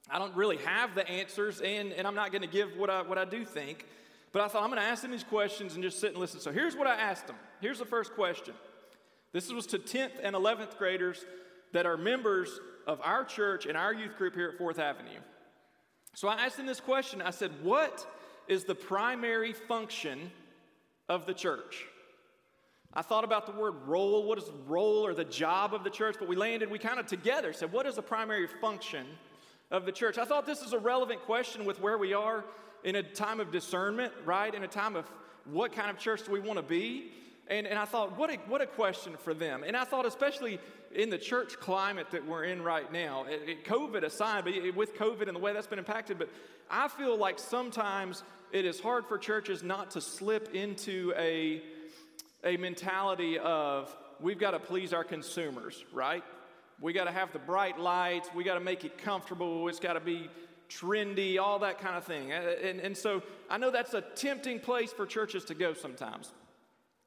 I 0.09 0.19
don't 0.19 0.35
really 0.35 0.57
have 0.57 0.95
the 0.95 1.07
answers, 1.07 1.61
and, 1.61 1.93
and 1.93 2.05
I'm 2.05 2.15
not 2.15 2.31
going 2.31 2.41
to 2.41 2.47
give 2.47 2.77
what 2.77 2.89
I, 2.89 3.01
what 3.01 3.17
I 3.17 3.25
do 3.25 3.45
think, 3.45 3.85
but 4.31 4.41
I 4.41 4.47
thought 4.47 4.63
I'm 4.63 4.69
going 4.69 4.81
to 4.81 4.87
ask 4.87 5.01
them 5.01 5.11
these 5.11 5.23
questions 5.23 5.75
and 5.75 5.83
just 5.83 5.99
sit 5.99 6.11
and 6.11 6.19
listen. 6.19 6.39
So 6.39 6.51
here's 6.51 6.75
what 6.75 6.87
I 6.87 6.95
asked 6.95 7.27
them. 7.27 7.35
Here's 7.61 7.79
the 7.79 7.85
first 7.85 8.13
question. 8.13 8.53
This 9.31 9.51
was 9.51 9.65
to 9.67 9.79
10th 9.79 10.19
and 10.21 10.35
11th 10.35 10.77
graders 10.77 11.25
that 11.71 11.85
are 11.85 11.97
members 11.97 12.59
of 12.85 12.99
our 13.01 13.23
church 13.23 13.65
and 13.65 13.77
our 13.77 13.93
youth 13.93 14.17
group 14.17 14.35
here 14.35 14.49
at 14.49 14.57
Fourth 14.57 14.77
Avenue. 14.77 15.19
So 16.13 16.27
I 16.27 16.35
asked 16.35 16.57
him 16.57 16.65
this 16.65 16.79
question. 16.79 17.21
I 17.21 17.31
said, 17.31 17.51
What 17.61 18.05
is 18.47 18.63
the 18.63 18.75
primary 18.75 19.53
function 19.53 20.31
of 21.09 21.25
the 21.25 21.33
church? 21.33 21.85
I 22.93 23.01
thought 23.01 23.23
about 23.23 23.47
the 23.47 23.59
word 23.59 23.73
role. 23.87 24.23
What 24.23 24.37
is 24.37 24.45
the 24.45 24.53
role 24.67 25.05
or 25.05 25.15
the 25.15 25.25
job 25.25 25.73
of 25.73 25.83
the 25.83 25.89
church? 25.89 26.15
But 26.19 26.27
we 26.27 26.35
landed, 26.35 26.69
we 26.69 26.77
kind 26.77 26.99
of 26.99 27.07
together 27.07 27.53
said, 27.53 27.71
What 27.71 27.85
is 27.85 27.95
the 27.95 28.03
primary 28.03 28.47
function 28.61 29.05
of 29.71 29.85
the 29.85 29.91
church? 29.91 30.17
I 30.17 30.25
thought 30.25 30.45
this 30.45 30.61
is 30.61 30.73
a 30.73 30.79
relevant 30.79 31.23
question 31.23 31.65
with 31.65 31.81
where 31.81 31.97
we 31.97 32.13
are 32.13 32.45
in 32.83 32.95
a 32.95 33.03
time 33.03 33.39
of 33.39 33.51
discernment, 33.51 34.13
right? 34.25 34.53
In 34.53 34.63
a 34.63 34.67
time 34.67 34.95
of 34.95 35.09
what 35.45 35.73
kind 35.73 35.89
of 35.89 35.97
church 35.97 36.23
do 36.25 36.31
we 36.31 36.39
want 36.39 36.57
to 36.57 36.63
be? 36.63 37.11
And, 37.47 37.67
and 37.67 37.77
I 37.77 37.85
thought, 37.85 38.17
what 38.17 38.29
a, 38.29 38.35
what 38.47 38.61
a 38.61 38.65
question 38.65 39.15
for 39.17 39.33
them. 39.33 39.63
And 39.65 39.75
I 39.75 39.83
thought, 39.83 40.05
especially 40.05 40.59
in 40.95 41.09
the 41.09 41.17
church 41.17 41.59
climate 41.59 42.07
that 42.11 42.25
we're 42.25 42.45
in 42.45 42.61
right 42.61 42.91
now, 42.91 43.25
it, 43.25 43.41
it, 43.47 43.65
COVID 43.65 44.03
aside, 44.03 44.45
but 44.45 44.53
it, 44.53 44.75
with 44.75 44.95
COVID 44.95 45.27
and 45.27 45.35
the 45.35 45.39
way 45.39 45.53
that's 45.53 45.67
been 45.67 45.79
impacted, 45.79 46.17
but 46.17 46.29
I 46.69 46.87
feel 46.87 47.17
like 47.17 47.39
sometimes 47.39 48.23
it 48.51 48.65
is 48.65 48.79
hard 48.79 49.05
for 49.07 49.17
churches 49.17 49.61
not 49.63 49.91
to 49.91 50.01
slip 50.01 50.53
into 50.55 51.13
a, 51.17 51.61
a 52.43 52.57
mentality 52.57 53.39
of 53.39 53.93
we've 54.21 54.39
got 54.39 54.51
to 54.51 54.59
please 54.59 54.93
our 54.93 55.03
consumers, 55.03 55.83
right? 55.91 56.23
We 56.79 56.93
got 56.93 57.05
to 57.05 57.11
have 57.11 57.33
the 57.33 57.39
bright 57.39 57.79
lights, 57.79 58.29
we 58.33 58.43
got 58.43 58.55
to 58.55 58.59
make 58.59 58.85
it 58.85 58.97
comfortable, 58.97 59.67
it's 59.67 59.79
got 59.79 59.93
to 59.93 59.99
be 59.99 60.29
trendy, 60.69 61.39
all 61.39 61.59
that 61.59 61.79
kind 61.79 61.97
of 61.97 62.05
thing. 62.05 62.31
And, 62.31 62.45
and, 62.45 62.79
and 62.79 62.97
so 62.97 63.21
I 63.49 63.57
know 63.57 63.69
that's 63.69 63.93
a 63.93 64.01
tempting 64.01 64.59
place 64.59 64.93
for 64.93 65.05
churches 65.05 65.43
to 65.45 65.53
go 65.53 65.73
sometimes. 65.73 66.31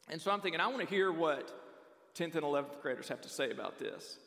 And 0.09 0.21
so 0.21 0.31
I'm 0.31 0.41
thinking, 0.41 0.61
I 0.61 0.67
want 0.69 0.81
to 0.81 0.87
hear 0.87 1.11
what 1.11 1.53
10th 2.17 2.35
and 2.35 2.43
11th 2.43 2.81
graders 2.81 3.09
have 3.09 3.21
to 3.23 3.29
say 3.29 3.51
about 3.51 3.79
this. 3.79 4.19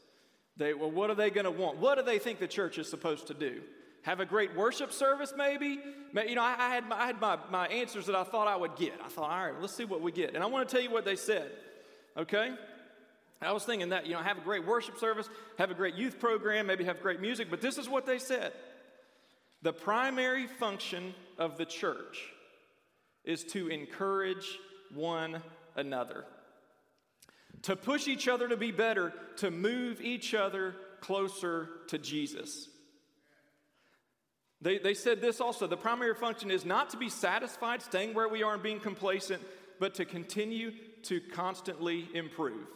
They, 0.58 0.74
well, 0.74 0.92
what 0.92 1.10
are 1.10 1.16
they 1.16 1.30
going 1.30 1.46
to 1.46 1.52
want? 1.52 1.78
What 1.78 1.98
do 1.98 2.04
they 2.04 2.20
think 2.20 2.40
the 2.40 2.48
church 2.48 2.78
is 2.78 2.90
supposed 2.90 3.28
to 3.28 3.34
do? 3.34 3.62
Have 4.04 4.20
a 4.20 4.26
great 4.26 4.56
worship 4.56 4.92
service, 4.92 5.34
maybe? 5.36 5.80
You 6.14 6.36
know, 6.36 6.44
I, 6.44 6.56
I 6.58 6.70
had, 6.70 6.88
my, 6.88 7.02
I 7.02 7.08
had 7.08 7.22
my, 7.22 7.38
my 7.50 7.68
answers 7.68 8.06
that 8.08 8.16
I 8.16 8.24
thought 8.24 8.48
I 8.48 8.56
would 8.56 8.76
get. 8.76 8.94
I 9.04 9.10
thought, 9.10 9.30
all 9.30 9.52
right, 9.52 9.62
let's 9.62 9.76
see 9.76 9.86
what 9.86 10.02
we 10.02 10.12
get. 10.12 10.36
And 10.36 10.44
I 10.44 10.48
want 10.48 10.68
to 10.68 10.74
tell 10.74 10.84
you 10.84 10.92
what 10.92 11.06
they 11.06 11.16
said, 11.16 11.52
okay? 12.18 12.54
I 13.42 13.54
was 13.54 13.64
thinking 13.64 13.90
that, 13.90 14.06
you 14.06 14.14
know, 14.14 14.20
have 14.20 14.38
a 14.38 14.42
great 14.42 14.66
worship 14.66 14.98
service, 14.98 15.30
have 15.58 15.72
a 15.72 15.74
great 15.74 15.96
youth 15.96 16.20
program, 16.20 16.68
maybe 16.68 16.84
have 16.84 17.02
great 17.02 17.22
music, 17.22 17.50
but 17.50 17.62
this 17.62 17.78
is 17.78 17.88
what 17.88 18.06
they 18.06 18.20
said. 18.20 18.52
The 19.62 19.74
primary 19.74 20.48
function 20.48 21.14
of 21.38 21.58
the 21.58 21.66
church 21.66 22.20
is 23.24 23.44
to 23.46 23.68
encourage 23.68 24.60
one 24.94 25.42
another, 25.80 26.26
to 27.64 27.76
push 27.76 28.08
each 28.08 28.28
other 28.28 28.48
to 28.48 28.58
be 28.58 28.72
better, 28.72 29.14
to 29.38 29.50
move 29.50 30.02
each 30.02 30.34
other 30.34 30.76
closer 31.02 31.70
to 31.88 31.98
Jesus. 31.98 32.68
They, 34.62 34.78
they 34.78 34.94
said 34.94 35.22
this 35.22 35.40
also 35.40 35.68
the 35.68 35.78
primary 35.78 36.14
function 36.16 36.52
is 36.52 36.66
not 36.66 36.90
to 36.92 36.98
be 36.98 37.10
satisfied 37.10 37.82
staying 37.82 38.14
where 38.14 38.28
we 38.28 38.44
are 38.44 38.54
and 38.54 38.64
being 38.64 38.80
complacent, 38.80 39.42
but 39.80 39.96
to 39.96 40.06
continue 40.06 40.72
to 41.04 41.22
constantly 41.22 42.10
improve. 42.14 42.68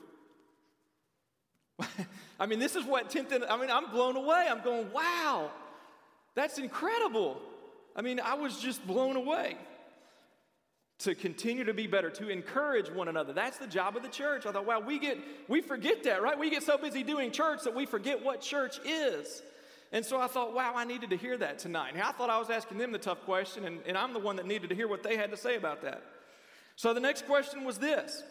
I 2.40 2.46
mean, 2.46 2.60
this 2.60 2.76
is 2.76 2.86
what 2.86 3.10
10th, 3.10 3.46
I 3.50 3.58
mean, 3.58 3.70
I'm 3.70 3.92
blown 3.92 4.16
away. 4.16 4.48
I'm 4.50 4.64
going, 4.64 4.92
wow, 4.94 5.52
that's 6.36 6.58
incredible. 6.58 7.42
I 7.96 8.02
mean, 8.02 8.20
I 8.20 8.36
was 8.36 8.60
just 8.60 8.86
blown 8.88 9.16
away. 9.16 9.58
To 11.04 11.16
continue 11.16 11.66
to 11.66 11.74
be 11.74 11.88
better, 11.88 12.10
to 12.12 12.30
encourage 12.30 12.90
one 12.90 13.10
another. 13.10 13.34
That's 13.34 13.58
the 13.58 13.68
job 13.68 13.98
of 13.98 14.04
the 14.04 14.10
church. 14.10 14.46
I 14.46 14.52
thought, 14.54 14.66
wow, 14.66 14.80
we 14.80 15.00
get, 15.00 15.18
we 15.50 15.60
forget 15.60 16.04
that, 16.04 16.22
right? 16.22 16.40
We 16.40 16.50
get 16.50 16.64
so 16.64 16.78
busy 16.78 17.04
doing 17.04 17.32
church 17.32 17.64
that 17.64 17.76
we 17.76 17.86
forget 17.86 18.24
what 18.24 18.40
church 18.40 18.80
is. 18.86 19.42
And 19.92 20.06
so 20.06 20.22
I 20.22 20.28
thought, 20.28 20.54
wow, 20.54 20.74
I 20.76 20.86
needed 20.86 21.10
to 21.10 21.18
hear 21.18 21.38
that 21.38 21.60
tonight. 21.60 21.94
And 21.94 22.02
I 22.02 22.14
thought 22.14 22.30
I 22.30 22.40
was 22.40 22.50
asking 22.50 22.78
them 22.78 22.92
the 22.92 23.00
tough 23.00 23.22
question, 23.26 23.66
and, 23.66 23.80
and 23.86 23.98
I'm 23.98 24.14
the 24.14 24.20
one 24.20 24.38
that 24.38 24.48
needed 24.48 24.70
to 24.70 24.76
hear 24.76 24.88
what 24.88 25.04
they 25.04 25.18
had 25.18 25.30
to 25.32 25.38
say 25.38 25.56
about 25.56 25.82
that. 25.82 26.02
So 26.78 26.94
the 26.94 27.02
next 27.02 27.28
question 27.28 27.66
was 27.66 27.78
this, 27.78 28.24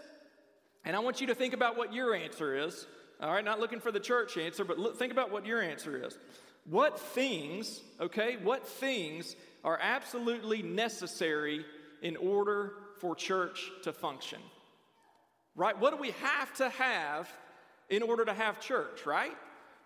and 0.85 0.97
I 0.97 1.01
want 1.01 1.21
you 1.21 1.27
to 1.27 1.35
think 1.35 1.53
about 1.53 1.77
what 1.77 1.93
your 1.93 2.15
answer 2.15 2.57
is. 2.57 2.87
All 3.21 3.33
right, 3.33 3.45
not 3.45 3.61
looking 3.61 3.81
for 3.81 3.93
the 3.93 4.01
church 4.01 4.37
answer, 4.39 4.65
but 4.65 4.79
look, 4.79 4.99
think 4.99 5.13
about 5.13 5.31
what 5.31 5.45
your 5.45 5.61
answer 5.61 6.05
is. 6.05 6.17
What 6.65 6.99
things, 6.99 7.83
okay, 8.01 8.39
what 8.43 8.67
things 8.67 9.37
are 9.63 9.79
absolutely 9.81 10.63
necessary 10.63 11.65
in 12.03 12.17
order 12.17 12.75
for 12.99 13.15
church 13.15 13.71
to 13.85 13.93
function? 13.93 14.41
Right? 15.57 15.79
What 15.79 15.93
do 15.93 15.97
we 15.97 16.11
have 16.23 16.53
to 16.55 16.69
have 16.69 17.31
in 17.89 18.03
order 18.03 18.25
to 18.25 18.33
have 18.33 18.61
church, 18.61 19.07
right? 19.07 19.37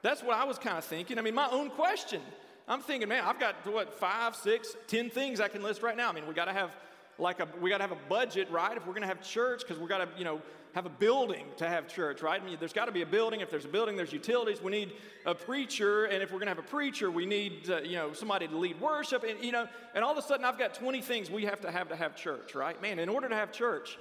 That's 0.02 0.22
what 0.22 0.36
I 0.36 0.44
was 0.44 0.58
kind 0.58 0.78
of 0.78 0.84
thinking. 0.84 1.18
I 1.18 1.22
mean, 1.22 1.34
my 1.34 1.48
own 1.50 1.70
question. 1.70 2.20
I'm 2.68 2.80
thinking, 2.80 3.08
man, 3.08 3.24
I've 3.24 3.38
got 3.38 3.54
what 3.66 3.98
five, 3.98 4.34
six, 4.34 4.74
ten 4.86 5.10
things 5.10 5.40
I 5.40 5.48
can 5.48 5.62
list 5.62 5.82
right 5.82 5.96
now. 5.96 6.08
I 6.08 6.12
mean, 6.12 6.26
we 6.26 6.34
got 6.34 6.46
to 6.46 6.52
have 6.52 6.70
like 7.18 7.40
a 7.40 7.48
we 7.60 7.70
got 7.70 7.78
to 7.78 7.84
have 7.84 7.92
a 7.92 8.08
budget, 8.08 8.50
right? 8.50 8.76
If 8.76 8.86
we're 8.86 8.92
going 8.92 9.02
to 9.02 9.08
have 9.08 9.22
church, 9.22 9.62
because 9.62 9.78
we 9.78 9.88
got 9.88 9.98
to 9.98 10.08
you 10.18 10.24
know 10.24 10.40
have 10.74 10.84
a 10.84 10.90
building 10.90 11.46
to 11.56 11.66
have 11.66 11.88
church, 11.88 12.20
right? 12.20 12.40
I 12.40 12.44
mean, 12.44 12.58
there's 12.60 12.74
got 12.74 12.84
to 12.84 12.92
be 12.92 13.00
a 13.00 13.06
building. 13.06 13.40
If 13.40 13.50
there's 13.50 13.64
a 13.64 13.68
building, 13.68 13.96
there's 13.96 14.12
utilities. 14.12 14.60
We 14.60 14.70
need 14.70 14.92
a 15.24 15.34
preacher, 15.34 16.04
and 16.04 16.22
if 16.22 16.30
we're 16.30 16.38
going 16.38 16.48
to 16.48 16.54
have 16.54 16.58
a 16.58 16.68
preacher, 16.68 17.10
we 17.10 17.24
need 17.24 17.70
uh, 17.70 17.80
you 17.80 17.96
know 17.96 18.12
somebody 18.12 18.46
to 18.48 18.56
lead 18.56 18.80
worship, 18.80 19.24
and 19.24 19.42
you 19.42 19.52
know, 19.52 19.66
and 19.94 20.04
all 20.04 20.12
of 20.12 20.18
a 20.18 20.22
sudden 20.22 20.44
I've 20.44 20.58
got 20.58 20.74
20 20.74 21.00
things 21.00 21.30
we 21.30 21.44
have 21.44 21.60
to 21.62 21.70
have 21.70 21.88
to 21.88 21.96
have 21.96 22.14
church, 22.14 22.54
right? 22.54 22.80
Man, 22.82 22.98
in 22.98 23.08
order 23.08 23.28
to 23.28 23.34
have 23.34 23.52
church, 23.52 23.98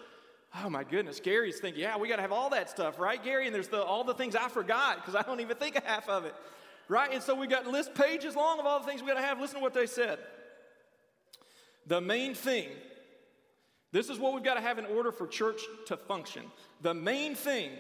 oh 0.64 0.70
my 0.70 0.84
goodness, 0.84 1.20
Gary's 1.20 1.60
thinking, 1.60 1.82
yeah, 1.82 1.98
we 1.98 2.08
got 2.08 2.18
to 2.18 2.22
have 2.22 2.32
all 2.32 2.50
that 2.50 2.70
stuff, 2.70 3.00
right, 3.00 3.24
Gary? 3.24 3.46
And 3.46 3.56
there's 3.56 3.68
the, 3.68 3.82
all 3.82 4.04
the 4.04 4.14
things 4.14 4.36
I 4.36 4.50
forgot 4.50 4.98
because 4.98 5.16
I 5.16 5.22
don't 5.22 5.40
even 5.40 5.58
think 5.58 5.76
of 5.76 5.84
half 5.84 6.08
of 6.10 6.26
it, 6.26 6.36
right? 6.88 7.12
And 7.14 7.22
so 7.22 7.36
we 7.36 7.48
got 7.48 7.68
list 7.68 7.94
pages 7.94 8.36
long 8.36 8.60
of 8.60 8.66
all 8.66 8.80
the 8.80 8.86
things 8.86 9.02
we 9.02 9.08
got 9.08 9.16
to 9.16 9.22
have. 9.22 9.40
Listen 9.40 9.58
to 9.58 9.62
what 9.62 9.74
they 9.74 9.86
said. 9.86 10.20
The 11.88 12.02
main 12.02 12.34
thing 12.34 12.68
this 13.96 14.10
is 14.10 14.20
what 14.20 14.34
we've 14.34 14.44
got 14.44 14.56
to 14.56 14.62
have 14.62 14.78
in 14.78 14.86
order 14.86 15.10
for 15.10 15.26
church 15.26 15.62
to 15.86 15.96
function. 15.96 16.44
The 16.82 16.94
main 16.94 17.34
thing 17.34 17.72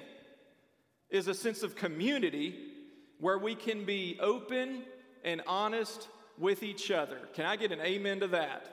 is 1.09 1.27
a 1.27 1.33
sense 1.33 1.61
of 1.61 1.75
community 1.75 2.55
where 3.19 3.37
we 3.37 3.53
can 3.53 3.83
be 3.83 4.17
open 4.21 4.83
and 5.25 5.41
honest 5.45 6.07
with 6.37 6.63
each 6.63 6.89
other. 6.89 7.17
Can 7.33 7.45
I 7.45 7.57
get 7.57 7.73
an 7.73 7.81
amen 7.81 8.21
to 8.21 8.27
that? 8.27 8.65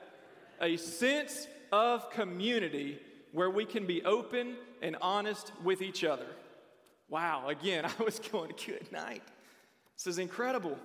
A 0.61 0.77
sense 0.77 1.49
of 1.73 2.11
community 2.11 3.01
where 3.33 3.51
we 3.51 3.65
can 3.65 3.87
be 3.87 4.05
open 4.05 4.55
and 4.81 4.97
honest 5.03 5.51
with 5.65 5.83
each 5.83 6.05
other. 6.05 6.27
Wow, 7.09 7.49
again, 7.49 7.85
I 7.99 8.03
was 8.05 8.21
going, 8.21 8.53
good 8.65 8.93
night. 8.93 9.25
This 9.97 10.07
is 10.07 10.19
incredible. 10.19 10.79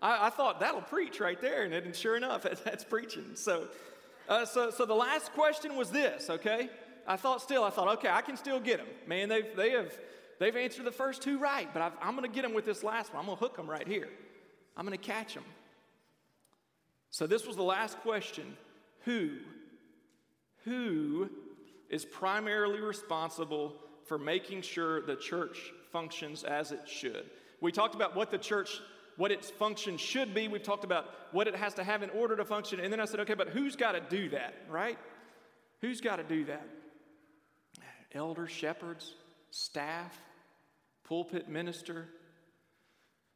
I, 0.00 0.28
I 0.28 0.30
thought 0.30 0.60
that'll 0.60 0.82
preach 0.82 1.18
right 1.18 1.40
there, 1.40 1.64
and, 1.64 1.96
sure 1.96 2.16
enough, 2.16 2.42
that's 2.64 2.84
preaching. 2.84 3.32
So, 3.34 3.66
uh, 4.28 4.44
so, 4.46 4.70
so 4.70 4.86
the 4.86 4.94
last 4.94 5.32
question 5.32 5.76
was 5.76 5.90
this, 5.90 6.30
okay? 6.30 6.70
I 7.06 7.16
thought 7.16 7.42
still, 7.42 7.64
I 7.64 7.70
thought, 7.70 7.88
okay, 7.98 8.08
I 8.08 8.22
can 8.22 8.36
still 8.36 8.60
get 8.60 8.78
them. 8.78 8.86
Man, 9.06 9.28
they've, 9.28 9.54
they 9.56 9.70
have, 9.70 9.92
they've 10.38 10.56
answered 10.56 10.84
the 10.84 10.92
first 10.92 11.22
two 11.22 11.38
right, 11.38 11.68
but 11.72 11.82
i 11.82 12.08
am 12.08 12.16
going 12.16 12.28
to 12.28 12.34
get 12.34 12.42
them 12.42 12.54
with 12.54 12.64
this 12.64 12.82
last 12.82 13.12
one. 13.12 13.20
I'm 13.20 13.26
going 13.26 13.36
to 13.36 13.44
hook 13.44 13.56
them 13.56 13.68
right 13.68 13.86
here. 13.86 14.08
I'm 14.76 14.86
going 14.86 14.98
to 14.98 15.04
catch 15.04 15.34
them. 15.34 15.44
So 17.10 17.26
this 17.26 17.46
was 17.46 17.56
the 17.56 17.62
last 17.62 17.98
question. 18.00 18.56
Who, 19.04 19.36
who 20.64 21.30
is 21.90 22.04
primarily 22.04 22.80
responsible 22.80 23.74
for 24.06 24.18
making 24.18 24.62
sure 24.62 25.02
the 25.02 25.16
church 25.16 25.72
functions 25.92 26.42
as 26.42 26.72
it 26.72 26.88
should? 26.88 27.30
We 27.60 27.70
talked 27.70 27.94
about 27.94 28.16
what 28.16 28.30
the 28.30 28.38
church 28.38 28.80
what 29.16 29.30
its 29.30 29.50
function 29.50 29.96
should 29.96 30.34
be. 30.34 30.48
We've 30.48 30.62
talked 30.62 30.84
about 30.84 31.06
what 31.32 31.46
it 31.46 31.54
has 31.56 31.74
to 31.74 31.84
have 31.84 32.02
in 32.02 32.10
order 32.10 32.36
to 32.36 32.44
function. 32.44 32.80
And 32.80 32.92
then 32.92 33.00
I 33.00 33.04
said, 33.04 33.20
okay, 33.20 33.34
but 33.34 33.48
who's 33.48 33.76
got 33.76 33.92
to 33.92 34.00
do 34.00 34.30
that, 34.30 34.54
right? 34.68 34.98
Who's 35.80 36.00
got 36.00 36.16
to 36.16 36.24
do 36.24 36.46
that? 36.46 36.66
Elders, 38.12 38.50
shepherds, 38.50 39.12
staff, 39.50 40.16
pulpit 41.04 41.48
minister, 41.48 42.08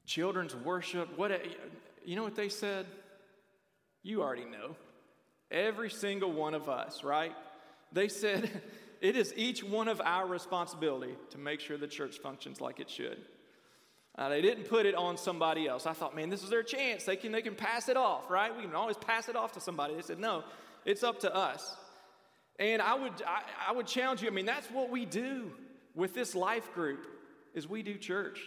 children's 0.07 0.55
worship. 0.55 1.17
What 1.19 1.31
a, 1.31 1.41
you 2.05 2.17
know 2.17 2.25
what 2.25 2.37
they 2.37 2.49
said? 2.49 2.87
You 4.03 4.23
already 4.23 4.45
know. 4.45 4.77
Every 5.51 5.91
single 5.91 6.33
one 6.33 6.55
of 6.55 6.69
us, 6.69 7.03
right? 7.05 7.33
They 7.93 8.09
said 8.09 8.51
it 9.01 9.17
is 9.17 9.33
each 9.37 9.63
one 9.63 9.89
of 9.89 10.01
our 10.01 10.27
responsibility 10.27 11.15
to 11.31 11.39
make 11.39 11.61
sure 11.61 11.77
the 11.77 11.87
church 11.87 12.19
functions 12.19 12.61
like 12.61 12.81
it 12.81 12.91
should. 12.91 13.19
Uh, 14.19 14.29
they 14.29 14.43
didn't 14.43 14.65
put 14.65 14.85
it 14.85 14.97
on 14.97 15.17
somebody 15.17 15.69
else. 15.69 15.87
I 15.87 15.93
thought, 15.93 16.17
man, 16.17 16.29
this 16.29 16.43
is 16.43 16.51
their 16.51 16.65
chance. 16.65 17.05
They 17.05 17.15
can, 17.15 17.31
they 17.31 17.41
can 17.41 17.55
pass 17.55 17.89
it 17.89 17.97
off, 17.97 18.29
right? 18.29 18.55
We 18.55 18.65
can 18.65 18.75
always 18.75 18.97
pass 18.97 19.29
it 19.29 19.37
off 19.37 19.53
to 19.53 19.61
somebody. 19.61 19.95
They 19.95 20.03
said, 20.03 20.19
no, 20.19 20.43
it's 20.85 21.05
up 21.05 21.21
to 21.21 21.33
us. 21.33 21.77
And 22.59 22.83
I 22.83 22.95
would, 22.95 23.13
I, 23.25 23.43
I 23.69 23.73
would 23.73 23.87
challenge 23.87 24.21
you. 24.23 24.27
I 24.27 24.33
mean, 24.33 24.45
that's 24.45 24.69
what 24.73 24.91
we 24.91 25.05
do 25.05 25.53
with 25.95 26.15
this 26.15 26.35
life 26.35 26.75
group 26.75 27.07
is 27.55 27.69
we 27.69 27.85
do 27.85 27.97
church. 27.97 28.41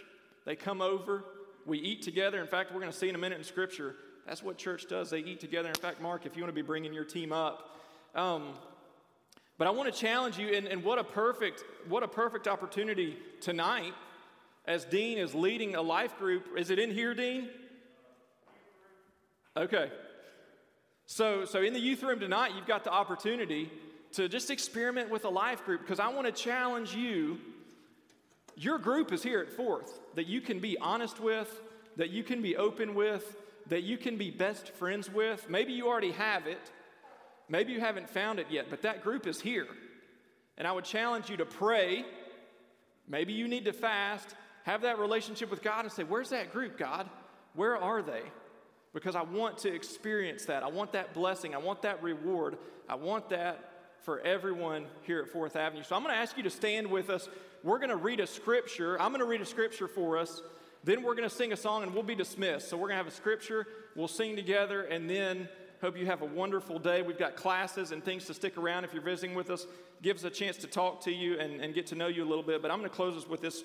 They 0.44 0.56
come 0.56 0.82
over, 0.82 1.24
we 1.64 1.78
eat 1.78 2.02
together. 2.02 2.42
In 2.42 2.48
fact, 2.48 2.70
we're 2.70 2.80
going 2.80 2.92
to 2.92 2.98
see 2.98 3.08
in 3.08 3.14
a 3.14 3.18
minute 3.18 3.38
in 3.38 3.44
Scripture. 3.44 3.94
That's 4.26 4.42
what 4.42 4.58
church 4.58 4.88
does. 4.90 5.08
They 5.08 5.20
eat 5.20 5.40
together. 5.40 5.70
In 5.70 5.74
fact, 5.74 6.02
Mark, 6.02 6.26
if 6.26 6.36
you 6.36 6.42
want 6.42 6.50
to 6.50 6.54
be 6.54 6.66
bringing 6.66 6.92
your 6.92 7.04
team 7.06 7.32
up, 7.32 7.70
um, 8.14 8.52
but 9.56 9.66
I 9.66 9.70
want 9.70 9.92
to 9.92 9.98
challenge 9.98 10.38
you, 10.38 10.48
and, 10.48 10.66
and 10.66 10.84
what 10.84 10.98
a 10.98 11.04
perfect, 11.04 11.64
what 11.88 12.02
a 12.02 12.08
perfect 12.08 12.46
opportunity 12.46 13.16
tonight 13.40 13.94
as 14.64 14.84
Dean 14.84 15.18
is 15.18 15.34
leading 15.34 15.74
a 15.74 15.82
life 15.82 16.16
group. 16.18 16.46
Is 16.56 16.70
it 16.70 16.78
in 16.78 16.90
here, 16.90 17.14
Dean? 17.14 17.48
Okay. 19.56 19.90
So, 21.06 21.44
so 21.44 21.60
in 21.62 21.72
the 21.72 21.80
youth 21.80 22.02
room 22.02 22.20
tonight, 22.20 22.52
you've 22.56 22.66
got 22.66 22.84
the 22.84 22.92
opportunity 22.92 23.70
to 24.12 24.28
just 24.28 24.50
experiment 24.50 25.10
with 25.10 25.24
a 25.24 25.28
life 25.28 25.64
group 25.64 25.80
because 25.80 26.00
I 26.00 26.08
want 26.08 26.26
to 26.26 26.32
challenge 26.32 26.94
you. 26.94 27.38
Your 28.54 28.78
group 28.78 29.12
is 29.12 29.22
here 29.22 29.40
at 29.40 29.50
Fourth 29.50 29.98
that 30.14 30.26
you 30.26 30.40
can 30.40 30.60
be 30.60 30.78
honest 30.78 31.20
with, 31.20 31.60
that 31.96 32.10
you 32.10 32.22
can 32.22 32.42
be 32.42 32.56
open 32.56 32.94
with, 32.94 33.36
that 33.68 33.82
you 33.82 33.96
can 33.96 34.16
be 34.16 34.30
best 34.30 34.70
friends 34.74 35.10
with. 35.10 35.48
Maybe 35.48 35.72
you 35.72 35.88
already 35.88 36.12
have 36.12 36.46
it, 36.46 36.70
maybe 37.48 37.72
you 37.72 37.80
haven't 37.80 38.08
found 38.08 38.38
it 38.38 38.46
yet, 38.50 38.66
but 38.70 38.82
that 38.82 39.02
group 39.02 39.26
is 39.26 39.40
here. 39.40 39.66
And 40.58 40.68
I 40.68 40.72
would 40.72 40.84
challenge 40.84 41.30
you 41.30 41.38
to 41.38 41.46
pray. 41.46 42.04
Maybe 43.08 43.32
you 43.32 43.48
need 43.48 43.64
to 43.64 43.72
fast 43.72 44.34
have 44.64 44.82
that 44.82 44.98
relationship 44.98 45.50
with 45.50 45.62
God 45.62 45.84
and 45.84 45.92
say, 45.92 46.04
Where's 46.04 46.30
that 46.30 46.52
group, 46.52 46.78
God? 46.78 47.08
Where 47.54 47.76
are 47.76 48.02
they? 48.02 48.22
Because 48.94 49.16
I 49.16 49.22
want 49.22 49.58
to 49.58 49.74
experience 49.74 50.44
that. 50.46 50.62
I 50.62 50.68
want 50.68 50.92
that 50.92 51.14
blessing. 51.14 51.54
I 51.54 51.58
want 51.58 51.82
that 51.82 52.02
reward. 52.02 52.58
I 52.88 52.94
want 52.94 53.30
that 53.30 53.70
for 54.02 54.20
everyone 54.20 54.86
here 55.02 55.20
at 55.20 55.28
Fourth 55.28 55.56
Avenue. 55.56 55.82
So 55.82 55.96
I'm 55.96 56.02
going 56.02 56.14
to 56.14 56.20
ask 56.20 56.36
you 56.36 56.42
to 56.42 56.50
stand 56.50 56.90
with 56.90 57.08
us. 57.08 57.28
We're 57.62 57.78
going 57.78 57.90
to 57.90 57.96
read 57.96 58.20
a 58.20 58.26
scripture. 58.26 59.00
I'm 59.00 59.10
going 59.10 59.20
to 59.20 59.26
read 59.26 59.40
a 59.40 59.46
scripture 59.46 59.88
for 59.88 60.18
us. 60.18 60.42
Then 60.84 61.02
we're 61.02 61.14
going 61.14 61.28
to 61.28 61.34
sing 61.34 61.52
a 61.52 61.56
song 61.56 61.84
and 61.84 61.94
we'll 61.94 62.02
be 62.02 62.14
dismissed. 62.14 62.68
So 62.68 62.76
we're 62.76 62.88
going 62.88 62.98
to 62.98 63.04
have 63.04 63.06
a 63.06 63.16
scripture, 63.16 63.66
we'll 63.94 64.08
sing 64.08 64.34
together, 64.34 64.82
and 64.82 65.08
then 65.08 65.48
Hope 65.82 65.98
you 65.98 66.06
have 66.06 66.22
a 66.22 66.26
wonderful 66.26 66.78
day. 66.78 67.02
We've 67.02 67.18
got 67.18 67.34
classes 67.34 67.90
and 67.90 68.04
things 68.04 68.26
to 68.26 68.34
stick 68.34 68.56
around 68.56 68.84
if 68.84 68.94
you're 68.94 69.02
visiting 69.02 69.34
with 69.34 69.50
us. 69.50 69.66
Give 70.00 70.16
us 70.16 70.22
a 70.22 70.30
chance 70.30 70.56
to 70.58 70.68
talk 70.68 71.00
to 71.02 71.10
you 71.10 71.40
and, 71.40 71.60
and 71.60 71.74
get 71.74 71.88
to 71.88 71.96
know 71.96 72.06
you 72.06 72.22
a 72.22 72.28
little 72.28 72.44
bit. 72.44 72.62
But 72.62 72.70
I'm 72.70 72.78
going 72.78 72.88
to 72.88 72.94
close 72.94 73.16
us 73.16 73.28
with 73.28 73.40
this 73.40 73.64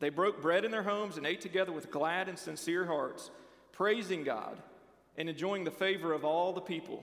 They 0.00 0.10
broke 0.10 0.40
bread 0.40 0.64
in 0.64 0.70
their 0.70 0.82
homes 0.82 1.16
and 1.16 1.26
ate 1.26 1.40
together 1.40 1.72
with 1.72 1.90
glad 1.90 2.28
and 2.28 2.38
sincere 2.38 2.86
hearts, 2.86 3.30
praising 3.72 4.24
God 4.24 4.58
and 5.16 5.28
enjoying 5.28 5.64
the 5.64 5.70
favor 5.70 6.12
of 6.12 6.24
all 6.24 6.52
the 6.52 6.60
people. 6.60 7.02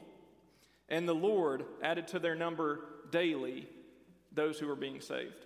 And 0.88 1.08
the 1.08 1.16
Lord 1.16 1.66
added 1.84 2.08
to 2.10 2.20
their 2.20 2.36
number 2.36 2.80
daily 3.12 3.68
those 4.32 4.60
who 4.60 4.68
were 4.68 4.76
being 4.76 5.02
saved. 5.02 5.45